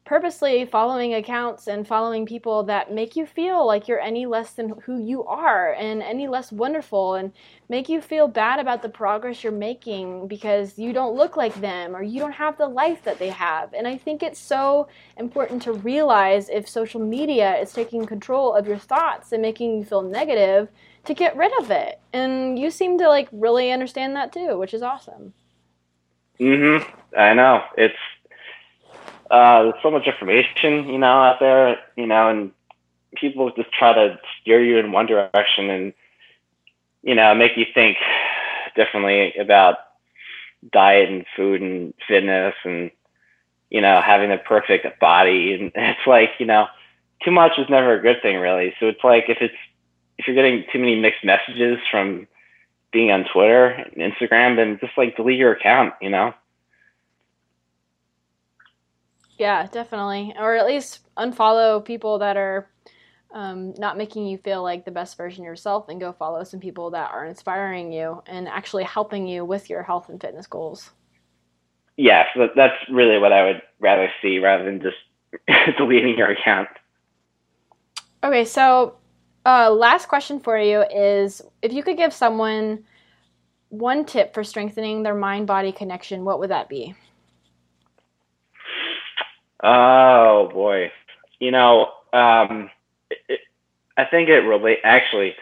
[0.05, 4.69] purposely following accounts and following people that make you feel like you're any less than
[4.85, 7.33] who you are and any less wonderful and
[7.71, 11.97] make you feel bad about the progress you're making because you don't look like them
[11.97, 13.73] or you don't have the life that they have.
[13.73, 18.67] And I think it's so important to realize if social media is taking control of
[18.67, 20.69] your thoughts and making you feel negative
[21.07, 21.99] to get rid of it.
[22.13, 25.33] And you seem to like really understand that too, which is awesome.
[26.39, 26.85] Mhm.
[27.17, 27.63] I know.
[27.79, 27.97] It's
[29.35, 32.53] uh, there's so much information, you know, out there, you know, and
[33.17, 35.93] people just try to steer you in one direction and,
[37.03, 37.97] you know, make you think
[38.77, 39.79] differently about
[40.73, 42.93] diet and food and fitness and,
[43.71, 45.55] you know, having the perfect body.
[45.61, 46.69] And it's like, you know,
[47.25, 48.73] too much is never a good thing, really.
[48.79, 49.55] So it's like if it's,
[50.17, 52.29] if you're getting too many mixed messages from
[52.93, 56.35] being on Twitter and Instagram, then just like delete your account, you know?
[59.39, 60.35] Yeah, definitely.
[60.39, 62.69] Or at least unfollow people that are
[63.35, 66.61] um, not making you feel like the best version of yourself and go follow some
[66.61, 70.91] people that are inspiring you and actually helping you with your health and fitness goals.
[71.97, 72.27] Yes,
[72.57, 74.97] that's really what I would rather see rather than just
[75.79, 76.69] deleting your account.
[78.23, 78.97] Okay, so
[79.45, 82.85] uh, last question for you is if you could give someone
[83.69, 86.95] one tip for strengthening their mind body connection, what would that be?
[89.67, 90.93] Oh boy,
[91.41, 92.71] you know, um,
[93.11, 93.41] it,
[93.97, 95.35] I think it relate actually.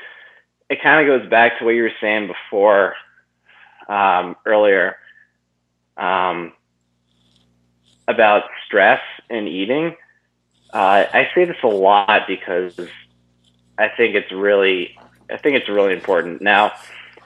[0.70, 2.94] It kind of goes back to what you were saying before,
[3.88, 4.96] um, earlier,
[5.96, 6.52] um,
[8.06, 9.96] about stress and eating.
[10.72, 12.78] Uh, I say this a lot because
[13.76, 14.96] I think it's really,
[15.30, 16.40] I think it's really important.
[16.40, 16.72] Now,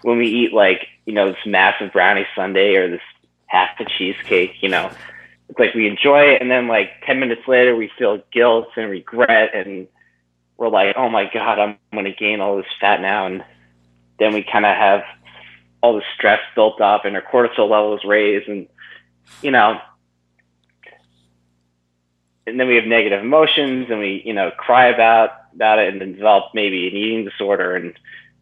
[0.00, 3.02] when we eat like you know this massive brownie sundae or this
[3.48, 4.90] half a cheesecake, you know,
[5.48, 8.90] it's like we enjoy it, and then like ten minutes later we feel guilt and
[8.90, 9.88] regret, and
[10.56, 13.44] we're like, oh my god, I'm going to gain all this fat now, and
[14.18, 15.02] then we kind of have
[15.82, 18.66] all the stress built up, and our cortisol levels raise, and
[19.42, 19.80] you know
[22.46, 26.00] and then we have negative emotions and we you know cry about about it and
[26.00, 27.94] then develop maybe an eating disorder and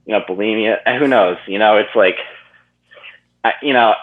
[0.07, 0.79] you know bulimia.
[0.99, 1.39] Who knows?
[1.47, 2.17] You know it's like
[3.43, 3.95] I, you know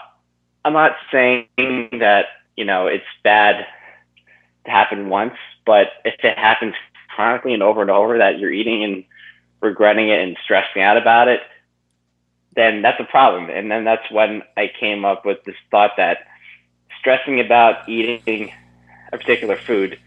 [0.64, 2.26] i'm not saying that
[2.62, 3.66] you know it's bad
[4.64, 5.34] to happen once
[5.66, 6.74] but if it happens
[7.12, 9.04] chronically and over and over that you're eating and
[9.60, 11.40] regretting it and stressing out about it
[12.54, 13.50] then that's a problem.
[13.50, 16.26] And then that's when i came up with this thought that
[16.98, 18.52] stressing about eating
[19.12, 19.98] a particular food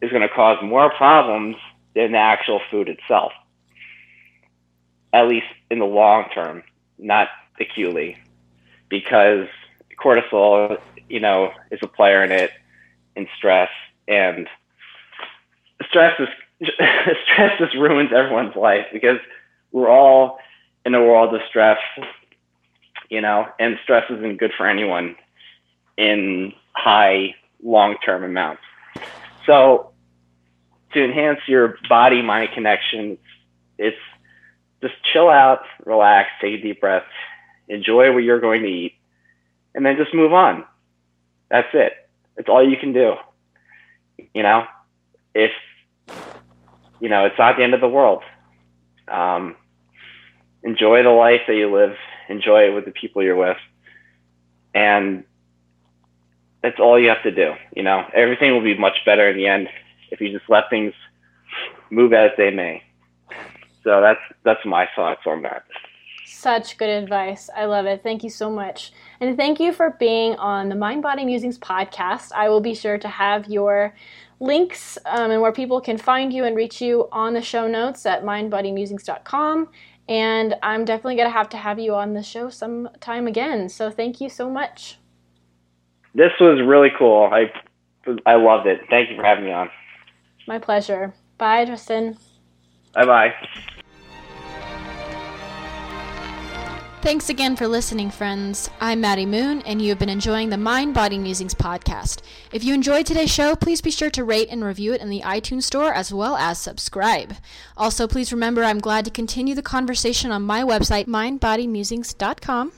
[0.00, 1.56] is going to cause more problems
[1.94, 3.32] than the actual food itself,
[5.12, 6.62] at least in the long term,
[6.98, 8.18] not acutely,
[8.88, 9.48] because
[9.94, 12.50] cortisol, you know, is a player in it,
[13.16, 13.70] and stress,
[14.08, 14.48] and
[15.88, 16.28] stress is
[17.24, 19.18] stress just ruins everyone's life because
[19.72, 20.38] we're all
[20.84, 21.78] in a world of stress,
[23.10, 25.16] you know, and stress isn't good for anyone
[25.96, 28.62] in high long term amounts.
[29.46, 29.90] So
[30.92, 33.18] to enhance your body mind connection,
[33.78, 33.96] it's
[34.80, 37.04] just chill out, relax, take a deep breath,
[37.68, 38.94] enjoy what you're going to eat,
[39.74, 40.64] and then just move on.
[41.50, 41.92] That's it.
[42.36, 43.14] It's all you can do.
[44.32, 44.64] You know,
[45.34, 45.50] if
[47.00, 48.22] you know, it's not the end of the world.
[49.08, 49.56] Um,
[50.62, 51.96] enjoy the life that you live.
[52.28, 53.58] Enjoy it with the people you're with,
[54.74, 55.24] and
[56.62, 57.52] that's all you have to do.
[57.76, 59.68] You know, everything will be much better in the end
[60.10, 60.94] if you just let things
[61.90, 62.82] move as they may.
[63.82, 65.64] So that's that's my thoughts on that.
[66.24, 67.50] Such good advice.
[67.54, 68.02] I love it.
[68.02, 68.92] Thank you so much.
[69.20, 72.32] And thank you for being on the Mind Body Musings podcast.
[72.32, 73.94] I will be sure to have your
[74.40, 78.04] links um, and where people can find you and reach you on the show notes
[78.06, 79.68] at mindbodymusings.com.
[80.08, 83.68] And I'm definitely going to have to have you on the show sometime again.
[83.68, 84.98] So thank you so much
[86.14, 87.28] this was really cool.
[87.32, 87.52] I
[88.26, 88.80] I loved it.
[88.90, 89.70] Thank you for having me on.
[90.46, 91.14] My pleasure.
[91.38, 92.16] Bye, Justin.
[92.94, 93.80] Bye bye.
[97.04, 98.70] Thanks again for listening, friends.
[98.80, 102.22] I'm Maddie Moon, and you have been enjoying the Mind Body Musings podcast.
[102.50, 105.20] If you enjoyed today's show, please be sure to rate and review it in the
[105.20, 107.34] iTunes Store as well as subscribe.
[107.76, 112.72] Also, please remember I'm glad to continue the conversation on my website, mindbodymusings.com,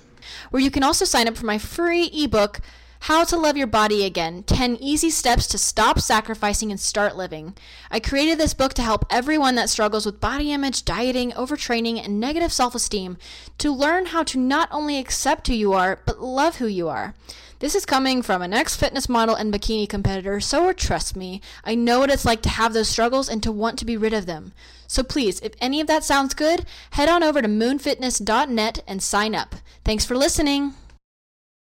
[0.50, 2.58] where you can also sign up for my free ebook.
[3.00, 7.54] How to Love Your Body Again 10 Easy Steps to Stop Sacrificing and Start Living.
[7.90, 12.18] I created this book to help everyone that struggles with body image, dieting, overtraining, and
[12.18, 13.16] negative self esteem
[13.58, 17.14] to learn how to not only accept who you are, but love who you are.
[17.58, 21.74] This is coming from an ex fitness model and bikini competitor, so trust me, I
[21.74, 24.26] know what it's like to have those struggles and to want to be rid of
[24.26, 24.52] them.
[24.86, 29.34] So please, if any of that sounds good, head on over to moonfitness.net and sign
[29.34, 29.54] up.
[29.84, 30.74] Thanks for listening.